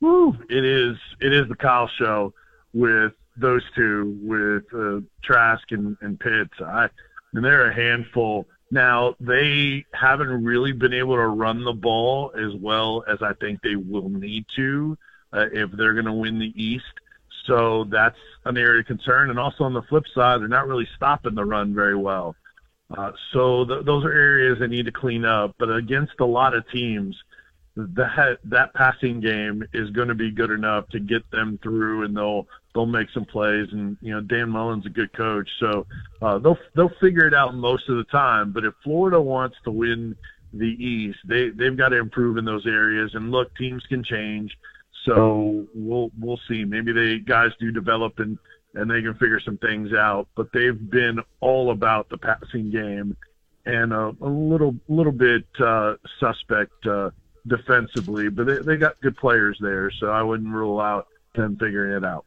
Woo! 0.00 0.36
It 0.48 0.64
is 0.64 0.96
it 1.20 1.32
is 1.32 1.48
the 1.48 1.56
Kyle 1.56 1.90
show 1.98 2.32
with 2.72 3.12
those 3.36 3.62
two, 3.74 4.18
with 4.22 4.64
uh, 4.74 5.00
Trask 5.22 5.70
and, 5.72 5.96
and 6.00 6.18
Pitts. 6.18 6.60
I 6.60 6.88
and 7.32 7.44
they're 7.44 7.70
a 7.70 7.74
handful. 7.74 8.46
Now 8.70 9.14
they 9.20 9.84
haven't 9.92 10.44
really 10.44 10.72
been 10.72 10.92
able 10.92 11.16
to 11.16 11.26
run 11.26 11.64
the 11.64 11.72
ball 11.72 12.32
as 12.36 12.54
well 12.60 13.04
as 13.08 13.18
I 13.22 13.32
think 13.34 13.60
they 13.62 13.76
will 13.76 14.08
need 14.08 14.46
to 14.56 14.98
uh, 15.32 15.46
if 15.52 15.70
they're 15.72 15.92
going 15.92 16.06
to 16.06 16.12
win 16.12 16.38
the 16.38 16.52
East. 16.56 16.84
So 17.46 17.84
that's 17.84 18.18
an 18.44 18.56
area 18.56 18.80
of 18.80 18.86
concern. 18.86 19.30
And 19.30 19.38
also 19.38 19.64
on 19.64 19.72
the 19.72 19.82
flip 19.82 20.04
side, 20.14 20.40
they're 20.40 20.48
not 20.48 20.66
really 20.66 20.88
stopping 20.96 21.34
the 21.34 21.44
run 21.44 21.74
very 21.74 21.96
well. 21.96 22.34
Uh, 22.96 23.12
so 23.32 23.64
th- 23.64 23.84
those 23.84 24.04
are 24.04 24.12
areas 24.12 24.58
that 24.60 24.68
need 24.68 24.86
to 24.86 24.92
clean 24.92 25.24
up. 25.24 25.54
But 25.58 25.74
against 25.74 26.14
a 26.20 26.24
lot 26.24 26.54
of 26.54 26.68
teams, 26.70 27.16
that 27.76 28.38
that 28.44 28.72
passing 28.74 29.20
game 29.20 29.62
is 29.74 29.90
going 29.90 30.08
to 30.08 30.14
be 30.14 30.30
good 30.30 30.50
enough 30.50 30.88
to 30.90 31.00
get 31.00 31.30
them 31.30 31.58
through, 31.62 32.04
and 32.04 32.16
they'll 32.16 32.46
they'll 32.74 32.86
make 32.86 33.10
some 33.10 33.24
plays. 33.24 33.68
And 33.72 33.96
you 34.00 34.14
know, 34.14 34.20
Dan 34.20 34.48
Mullen's 34.48 34.86
a 34.86 34.90
good 34.90 35.12
coach, 35.12 35.48
so 35.60 35.86
uh, 36.22 36.38
they'll 36.38 36.58
they'll 36.74 36.92
figure 37.00 37.26
it 37.26 37.34
out 37.34 37.54
most 37.54 37.88
of 37.88 37.96
the 37.96 38.04
time. 38.04 38.52
But 38.52 38.64
if 38.64 38.72
Florida 38.82 39.20
wants 39.20 39.56
to 39.64 39.70
win 39.70 40.16
the 40.54 40.82
East, 40.82 41.18
they 41.24 41.50
they've 41.50 41.76
got 41.76 41.90
to 41.90 41.98
improve 41.98 42.38
in 42.38 42.44
those 42.44 42.66
areas. 42.66 43.14
And 43.14 43.30
look, 43.30 43.54
teams 43.56 43.82
can 43.88 44.02
change, 44.02 44.56
so 45.04 45.66
we'll 45.74 46.10
we'll 46.18 46.40
see. 46.48 46.64
Maybe 46.64 46.92
they 46.92 47.18
guys 47.18 47.50
do 47.60 47.70
develop 47.70 48.20
and 48.20 48.38
and 48.74 48.90
they 48.90 49.02
can 49.02 49.14
figure 49.14 49.40
some 49.40 49.58
things 49.58 49.92
out. 49.92 50.28
But 50.36 50.52
they've 50.52 50.90
been 50.90 51.20
all 51.40 51.70
about 51.70 52.08
the 52.08 52.18
passing 52.18 52.70
game, 52.70 53.16
and 53.64 53.92
a, 53.92 54.14
a 54.20 54.28
little 54.28 54.74
little 54.88 55.12
bit 55.12 55.44
uh, 55.60 55.94
suspect 56.20 56.86
uh, 56.86 57.10
defensively. 57.46 58.28
But 58.28 58.46
they, 58.46 58.58
they 58.58 58.76
got 58.76 59.00
good 59.00 59.16
players 59.16 59.58
there, 59.60 59.90
so 59.90 60.10
I 60.10 60.22
wouldn't 60.22 60.52
rule 60.52 60.80
out 60.80 61.08
them 61.34 61.56
figuring 61.58 61.92
it 61.92 62.04
out. 62.04 62.24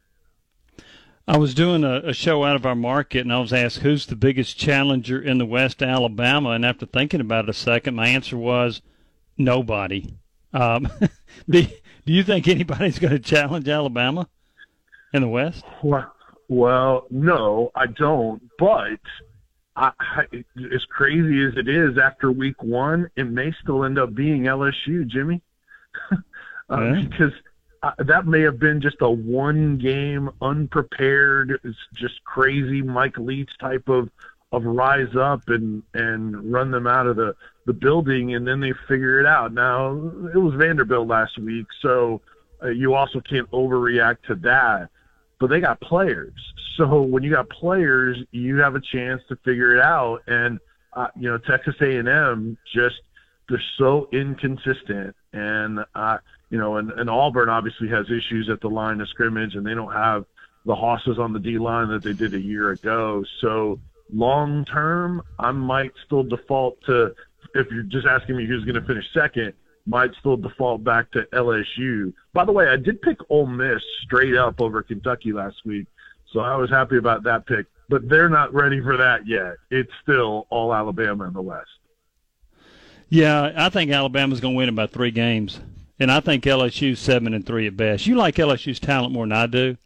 I 1.30 1.36
was 1.36 1.54
doing 1.54 1.84
a, 1.84 2.08
a 2.08 2.12
show 2.12 2.44
out 2.44 2.56
of 2.56 2.66
our 2.66 2.74
market, 2.74 3.20
and 3.20 3.32
I 3.32 3.38
was 3.38 3.52
asked 3.52 3.78
who's 3.78 4.06
the 4.06 4.16
biggest 4.16 4.58
challenger 4.58 5.20
in 5.20 5.38
the 5.38 5.46
West, 5.46 5.80
Alabama. 5.80 6.50
And 6.50 6.64
after 6.64 6.86
thinking 6.86 7.20
about 7.20 7.44
it 7.44 7.50
a 7.50 7.54
second, 7.54 7.94
my 7.94 8.08
answer 8.08 8.36
was 8.36 8.82
nobody. 9.38 10.12
Um, 10.52 10.88
do, 11.48 11.62
do 11.62 12.12
you 12.12 12.24
think 12.24 12.48
anybody's 12.48 12.98
going 12.98 13.12
to 13.12 13.20
challenge 13.20 13.68
Alabama 13.68 14.28
in 15.12 15.22
the 15.22 15.28
West? 15.28 15.64
Well, 15.82 16.12
well, 16.50 17.06
no, 17.10 17.70
I 17.76 17.86
don't. 17.86 18.42
But 18.58 18.98
I, 19.76 19.92
I, 20.00 20.24
as 20.74 20.84
crazy 20.90 21.42
as 21.44 21.56
it 21.56 21.68
is, 21.68 21.96
after 21.96 22.30
week 22.32 22.60
one, 22.62 23.08
it 23.16 23.24
may 23.30 23.52
still 23.62 23.84
end 23.84 23.98
up 23.98 24.14
being 24.14 24.42
LSU, 24.42 25.06
Jimmy, 25.06 25.40
uh, 26.12 26.16
Yeah. 26.70 27.02
because 27.08 27.32
uh, 27.84 27.92
that 27.98 28.26
may 28.26 28.40
have 28.40 28.58
been 28.58 28.80
just 28.80 28.96
a 29.00 29.08
one 29.08 29.78
game 29.78 30.28
unprepared, 30.42 31.60
it's 31.64 31.78
just 31.94 32.22
crazy 32.24 32.82
Mike 32.82 33.16
Leach 33.16 33.50
type 33.58 33.88
of 33.88 34.10
of 34.52 34.64
rise 34.64 35.14
up 35.16 35.48
and 35.48 35.84
and 35.94 36.52
run 36.52 36.72
them 36.72 36.88
out 36.88 37.06
of 37.06 37.14
the 37.14 37.34
the 37.66 37.72
building, 37.72 38.34
and 38.34 38.46
then 38.46 38.58
they 38.58 38.72
figure 38.88 39.20
it 39.20 39.26
out. 39.26 39.52
Now 39.54 39.92
it 40.34 40.36
was 40.36 40.54
Vanderbilt 40.54 41.06
last 41.06 41.38
week, 41.38 41.66
so 41.80 42.20
uh, 42.60 42.68
you 42.70 42.94
also 42.94 43.20
can't 43.20 43.48
overreact 43.52 44.22
to 44.26 44.34
that 44.34 44.90
but 45.40 45.48
they 45.48 45.58
got 45.58 45.80
players. 45.80 46.34
So 46.76 47.02
when 47.02 47.22
you 47.22 47.30
got 47.30 47.48
players, 47.48 48.18
you 48.30 48.58
have 48.58 48.76
a 48.76 48.80
chance 48.80 49.22
to 49.28 49.36
figure 49.36 49.74
it 49.74 49.82
out. 49.82 50.22
And 50.28 50.60
uh, 50.92 51.08
you 51.18 51.28
know, 51.28 51.38
Texas 51.38 51.74
A&M 51.80 52.56
just 52.72 52.96
they're 53.48 53.62
so 53.78 54.08
inconsistent, 54.12 55.16
and 55.32 55.80
uh, 55.94 56.18
you 56.50 56.58
know, 56.58 56.76
and, 56.76 56.92
and 56.92 57.10
Auburn 57.10 57.48
obviously 57.48 57.88
has 57.88 58.06
issues 58.06 58.48
at 58.48 58.60
the 58.60 58.68
line 58.68 59.00
of 59.00 59.08
scrimmage, 59.08 59.56
and 59.56 59.66
they 59.66 59.74
don't 59.74 59.92
have 59.92 60.24
the 60.66 60.74
hosses 60.74 61.18
on 61.18 61.32
the 61.32 61.38
D 61.40 61.58
line 61.58 61.88
that 61.88 62.02
they 62.02 62.12
did 62.12 62.34
a 62.34 62.40
year 62.40 62.70
ago. 62.70 63.24
So 63.40 63.80
long 64.12 64.64
term, 64.64 65.22
I 65.38 65.52
might 65.52 65.92
still 66.06 66.22
default 66.22 66.80
to 66.86 67.14
if 67.54 67.70
you're 67.70 67.82
just 67.82 68.06
asking 68.06 68.36
me 68.36 68.46
who's 68.46 68.64
going 68.64 68.80
to 68.80 68.86
finish 68.86 69.04
second 69.12 69.54
might 69.86 70.10
still 70.18 70.36
default 70.36 70.84
back 70.84 71.10
to 71.12 71.26
LSU. 71.32 72.12
By 72.32 72.44
the 72.44 72.52
way, 72.52 72.68
I 72.68 72.76
did 72.76 73.02
pick 73.02 73.18
Ole 73.28 73.46
Miss 73.46 73.82
straight 74.04 74.36
up 74.36 74.60
over 74.60 74.82
Kentucky 74.82 75.32
last 75.32 75.56
week, 75.64 75.86
so 76.32 76.40
I 76.40 76.56
was 76.56 76.70
happy 76.70 76.96
about 76.96 77.22
that 77.24 77.46
pick. 77.46 77.66
But 77.88 78.08
they're 78.08 78.28
not 78.28 78.54
ready 78.54 78.80
for 78.80 78.96
that 78.96 79.26
yet. 79.26 79.56
It's 79.70 79.90
still 80.02 80.46
all 80.50 80.72
Alabama 80.72 81.24
in 81.24 81.32
the 81.32 81.42
West. 81.42 81.68
Yeah, 83.08 83.52
I 83.56 83.68
think 83.70 83.90
Alabama's 83.90 84.38
going 84.40 84.54
to 84.54 84.58
win 84.58 84.68
about 84.68 84.92
three 84.92 85.10
games, 85.10 85.58
and 85.98 86.12
I 86.12 86.20
think 86.20 86.44
LSU's 86.44 87.00
seven 87.00 87.34
and 87.34 87.44
three 87.44 87.66
at 87.66 87.76
best. 87.76 88.06
You 88.06 88.14
like 88.14 88.36
LSU's 88.36 88.78
talent 88.78 89.12
more 89.12 89.24
than 89.26 89.32
I 89.32 89.46
do. 89.46 89.76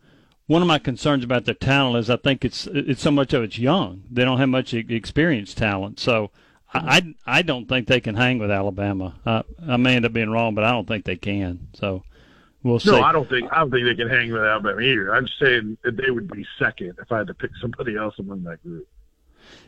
One 0.47 0.61
of 0.61 0.69
my 0.69 0.79
concerns 0.79 1.25
about 1.25 1.47
their 1.47 1.55
talent 1.55 1.97
is 1.97 2.11
I 2.11 2.17
think 2.17 2.45
it's 2.45 2.67
it's 2.67 3.01
so 3.01 3.11
much 3.11 3.33
of 3.33 3.43
it's 3.43 3.59
young. 3.59 4.03
They 4.11 4.27
don't 4.27 4.39
have 4.39 4.51
much 4.51 4.75
e- 4.75 4.85
experienced 4.91 5.57
talent, 5.57 5.99
so 5.99 6.31
I 6.75 7.15
I 7.27 7.43
don't 7.43 7.69
think 7.69 7.87
they 7.87 8.01
can 8.01 8.15
hang 8.15 8.39
with 8.39 8.51
Alabama. 8.51 9.15
I, 9.25 9.43
I 9.67 9.77
may 9.77 9.97
end 9.97 10.05
up 10.05 10.13
being 10.13 10.31
wrong, 10.31 10.55
but 10.55 10.65
I 10.65 10.73
don't 10.73 10.89
think 10.89 11.05
they 11.05 11.17
can. 11.17 11.69
So 11.75 12.03
we'll 12.63 12.81
see. 12.81 12.91
No, 12.91 13.03
I 13.03 13.13
don't 13.13 13.29
think 13.29 13.51
I 13.53 13.59
don't 13.59 13.71
think 13.71 13.87
they 13.87 13.95
can 13.95 14.09
hang 14.09 14.33
with 14.33 14.43
Alabama 14.43 14.81
either. 14.81 15.15
I'm 15.15 15.27
just 15.27 15.39
saying 15.39 15.79
that 15.85 15.97
they 15.97 16.11
would 16.11 16.31
be 16.31 16.47
second 16.59 16.95
if 17.01 17.11
I 17.13 17.19
had 17.19 17.29
to 17.29 17.35
pick 17.35 17.51
somebody 17.61 17.97
else 17.97 18.15
among 18.19 18.43
that 18.45 18.63
group. 18.63 18.89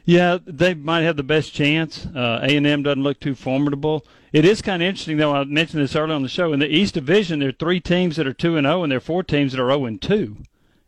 Yeah, 0.05 0.39
they 0.45 0.75
might 0.75 1.03
have 1.03 1.17
the 1.17 1.23
best 1.23 1.53
chance. 1.53 2.07
Uh, 2.07 2.41
A 2.43 2.57
and 2.57 2.67
M 2.67 2.83
doesn't 2.83 3.03
look 3.03 3.21
too 3.21 3.35
formidable. 3.35 4.05
It 4.33 4.45
is 4.45 4.63
kind 4.63 4.83
of 4.83 4.89
interesting, 4.89 5.17
though. 5.17 5.35
I 5.35 5.45
mentioned 5.45 5.83
this 5.83 5.97
earlier 5.97 6.15
on 6.15 6.23
the 6.23 6.29
show. 6.29 6.53
In 6.53 6.61
the 6.61 6.69
East 6.69 6.95
Division, 6.95 7.41
there 7.41 7.51
are 7.51 7.53
three 7.53 7.81
teams 7.81 8.17
that 8.17 8.27
are 8.27 8.33
two 8.33 8.57
and 8.57 8.67
zero, 8.67 8.83
and 8.83 8.91
there 8.93 8.99
are 8.99 9.01
four 9.01 9.23
teams 9.23 9.53
that 9.53 9.61
are 9.61 9.69
zero 9.69 9.85
and 9.85 10.01
two 10.01 10.39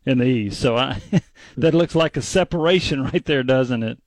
in 0.07 0.19
the 0.19 0.27
East. 0.27 0.61
So 0.61 0.77
I, 0.77 1.01
that 1.57 1.75
looks 1.75 1.95
like 1.95 2.17
a 2.17 2.23
separation 2.23 3.05
right 3.13 3.25
there, 3.25 3.43
doesn't 3.43 3.83
it? 3.83 3.99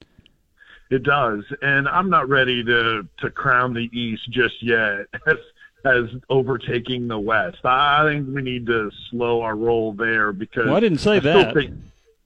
It 0.91 1.03
does, 1.03 1.43
and 1.61 1.87
I'm 1.87 2.09
not 2.09 2.27
ready 2.29 2.63
to 2.65 3.07
to 3.19 3.29
crown 3.31 3.73
the 3.73 3.89
East 3.97 4.29
just 4.29 4.61
yet 4.61 5.05
as 5.27 5.37
as 5.85 6.03
overtaking 6.29 7.07
the 7.07 7.17
West. 7.17 7.65
I 7.65 8.03
think 8.05 8.27
we 8.35 8.41
need 8.43 8.67
to 8.67 8.91
slow 9.09 9.41
our 9.41 9.55
roll 9.55 9.93
there 9.93 10.31
because 10.33 10.65
Well, 10.67 10.75
I 10.75 10.79
didn't 10.79 10.99
say 10.99 11.15
I 11.15 11.19
that. 11.21 11.53
think- 11.55 11.73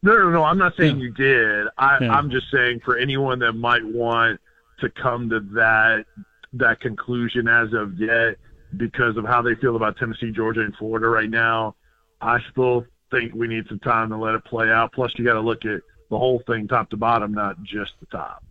no, 0.03 0.13
no, 0.17 0.29
no. 0.29 0.43
I'm 0.43 0.57
not 0.57 0.75
saying 0.77 0.97
Yeah. 0.97 1.03
you 1.03 1.11
did. 1.11 1.67
I, 1.77 1.97
Yeah. 2.01 2.11
I'm 2.15 2.29
just 2.29 2.51
saying 2.51 2.81
for 2.83 2.97
anyone 2.97 3.39
that 3.39 3.53
might 3.53 3.83
want 3.85 4.39
to 4.81 4.89
come 4.89 5.29
to 5.29 5.39
that 5.53 6.05
that 6.53 6.79
conclusion 6.79 7.47
as 7.47 7.71
of 7.73 7.99
yet 7.99 8.37
because 8.77 9.15
of 9.17 9.25
how 9.25 9.41
they 9.41 9.55
feel 9.55 9.75
about 9.75 9.97
Tennessee, 9.97 10.31
Georgia, 10.31 10.61
and 10.61 10.75
Florida 10.75 11.07
right 11.07 11.29
now. 11.29 11.75
I 12.21 12.39
still 12.51 12.85
think 13.11 13.33
we 13.35 13.47
need 13.47 13.67
some 13.67 13.79
time 13.79 14.09
to 14.09 14.17
let 14.17 14.35
it 14.35 14.43
play 14.45 14.69
out. 14.71 14.91
Plus, 14.93 15.11
you 15.17 15.23
got 15.25 15.33
to 15.33 15.39
look 15.41 15.65
at 15.65 15.81
the 16.09 16.17
whole 16.17 16.41
thing, 16.47 16.67
top 16.67 16.89
to 16.91 16.97
bottom, 16.97 17.33
not 17.33 17.61
just 17.63 17.93
the 17.99 18.05
top. 18.07 18.43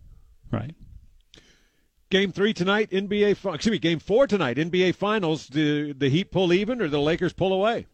Right. 0.55 0.75
Game 2.09 2.31
three 2.31 2.53
tonight, 2.53 2.91
NBA. 2.91 3.31
Excuse 3.31 3.71
me, 3.71 3.79
game 3.79 3.99
four 3.99 4.25
tonight, 4.25 4.57
NBA 4.57 4.95
Finals. 4.95 5.47
Do 5.47 5.93
the 5.93 6.07
Heat 6.07 6.31
pull 6.31 6.53
even 6.53 6.81
or 6.81 6.87
the 6.87 6.99
Lakers 6.99 7.33
pull 7.33 7.51
away? 7.51 7.87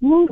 Woo. 0.00 0.28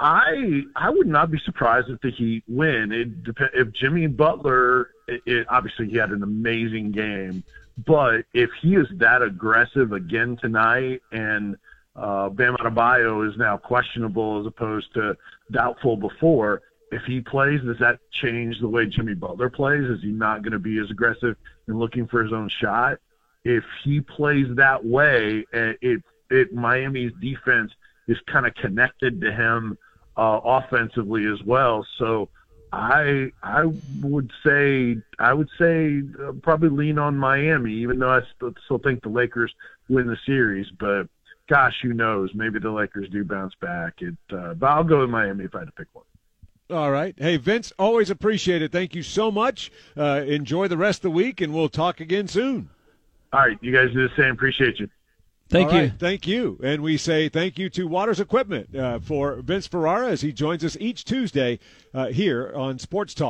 I 0.00 0.62
I 0.74 0.90
would 0.90 1.06
not 1.06 1.30
be 1.30 1.38
surprised 1.44 1.88
if 1.88 2.00
the 2.00 2.10
Heat 2.10 2.42
win. 2.48 2.90
It 2.90 3.22
dep- 3.22 3.54
if 3.54 3.72
Jimmy 3.72 4.06
Butler. 4.08 4.90
It, 5.06 5.20
it, 5.26 5.46
obviously, 5.48 5.88
he 5.88 5.96
had 5.96 6.10
an 6.10 6.22
amazing 6.22 6.90
game, 6.90 7.44
but 7.86 8.24
if 8.32 8.50
he 8.60 8.74
is 8.74 8.86
that 8.96 9.22
aggressive 9.22 9.92
again 9.92 10.36
tonight, 10.40 11.02
and 11.12 11.56
uh, 11.94 12.28
Bam 12.30 12.56
Adebayo 12.56 13.28
is 13.28 13.36
now 13.36 13.56
questionable 13.56 14.40
as 14.40 14.46
opposed 14.46 14.92
to 14.94 15.16
doubtful 15.52 15.96
before. 15.96 16.62
If 16.90 17.02
he 17.04 17.20
plays, 17.20 17.60
does 17.62 17.78
that 17.78 18.00
change 18.10 18.60
the 18.60 18.68
way 18.68 18.86
Jimmy 18.86 19.14
Butler 19.14 19.48
plays? 19.48 19.84
Is 19.84 20.02
he 20.02 20.08
not 20.08 20.42
going 20.42 20.52
to 20.52 20.58
be 20.58 20.78
as 20.78 20.90
aggressive 20.90 21.36
and 21.68 21.78
looking 21.78 22.06
for 22.08 22.22
his 22.22 22.32
own 22.32 22.48
shot? 22.48 22.98
If 23.44 23.64
he 23.84 24.00
plays 24.00 24.46
that 24.56 24.84
way, 24.84 25.46
eh, 25.52 25.74
it 25.80 26.02
it 26.30 26.52
Miami's 26.52 27.12
defense 27.20 27.72
is 28.08 28.18
kind 28.26 28.46
of 28.46 28.54
connected 28.54 29.20
to 29.20 29.32
him 29.32 29.78
uh, 30.16 30.40
offensively 30.44 31.26
as 31.26 31.42
well. 31.44 31.86
So 31.96 32.28
I 32.72 33.32
I 33.42 33.64
would 34.02 34.30
say 34.44 34.96
I 35.18 35.32
would 35.32 35.48
say 35.58 36.02
uh, 36.22 36.32
probably 36.42 36.68
lean 36.68 36.98
on 36.98 37.16
Miami, 37.16 37.72
even 37.74 37.98
though 37.98 38.10
I 38.10 38.20
still, 38.36 38.52
still 38.64 38.78
think 38.78 39.02
the 39.02 39.08
Lakers 39.08 39.54
win 39.88 40.06
the 40.06 40.18
series. 40.26 40.66
But 40.78 41.08
gosh, 41.48 41.74
who 41.82 41.92
knows? 41.92 42.30
Maybe 42.34 42.58
the 42.58 42.70
Lakers 42.70 43.08
do 43.10 43.24
bounce 43.24 43.54
back. 43.60 43.94
It, 44.00 44.16
uh, 44.32 44.54
but 44.54 44.66
I'll 44.66 44.84
go 44.84 45.00
with 45.00 45.10
Miami 45.10 45.44
if 45.44 45.54
I 45.54 45.60
had 45.60 45.66
to 45.66 45.72
pick 45.72 45.88
one. 45.92 46.04
All 46.70 46.90
right. 46.90 47.14
Hey, 47.18 47.36
Vince, 47.36 47.72
always 47.78 48.10
appreciate 48.10 48.62
it. 48.62 48.70
Thank 48.70 48.94
you 48.94 49.02
so 49.02 49.30
much. 49.30 49.72
Uh, 49.96 50.22
enjoy 50.26 50.68
the 50.68 50.76
rest 50.76 50.98
of 50.98 51.02
the 51.02 51.10
week, 51.10 51.40
and 51.40 51.52
we'll 51.52 51.68
talk 51.68 52.00
again 52.00 52.28
soon. 52.28 52.70
All 53.32 53.40
right, 53.40 53.58
you 53.60 53.72
guys 53.72 53.92
do 53.92 54.08
the 54.08 54.14
same. 54.16 54.32
Appreciate 54.32 54.78
you. 54.78 54.88
Thank 55.48 55.70
All 55.70 55.74
you. 55.74 55.80
right, 55.82 55.92
thank 55.98 56.28
you. 56.28 56.60
And 56.62 56.80
we 56.80 56.96
say 56.96 57.28
thank 57.28 57.58
you 57.58 57.68
to 57.70 57.88
Waters 57.88 58.20
Equipment 58.20 58.74
uh, 58.76 59.00
for 59.00 59.36
Vince 59.42 59.66
Ferrara 59.66 60.08
as 60.08 60.20
he 60.20 60.32
joins 60.32 60.64
us 60.64 60.76
each 60.78 61.04
Tuesday 61.04 61.58
uh, 61.92 62.06
here 62.06 62.52
on 62.54 62.78
Sports 62.78 63.14
Talk. 63.14 63.28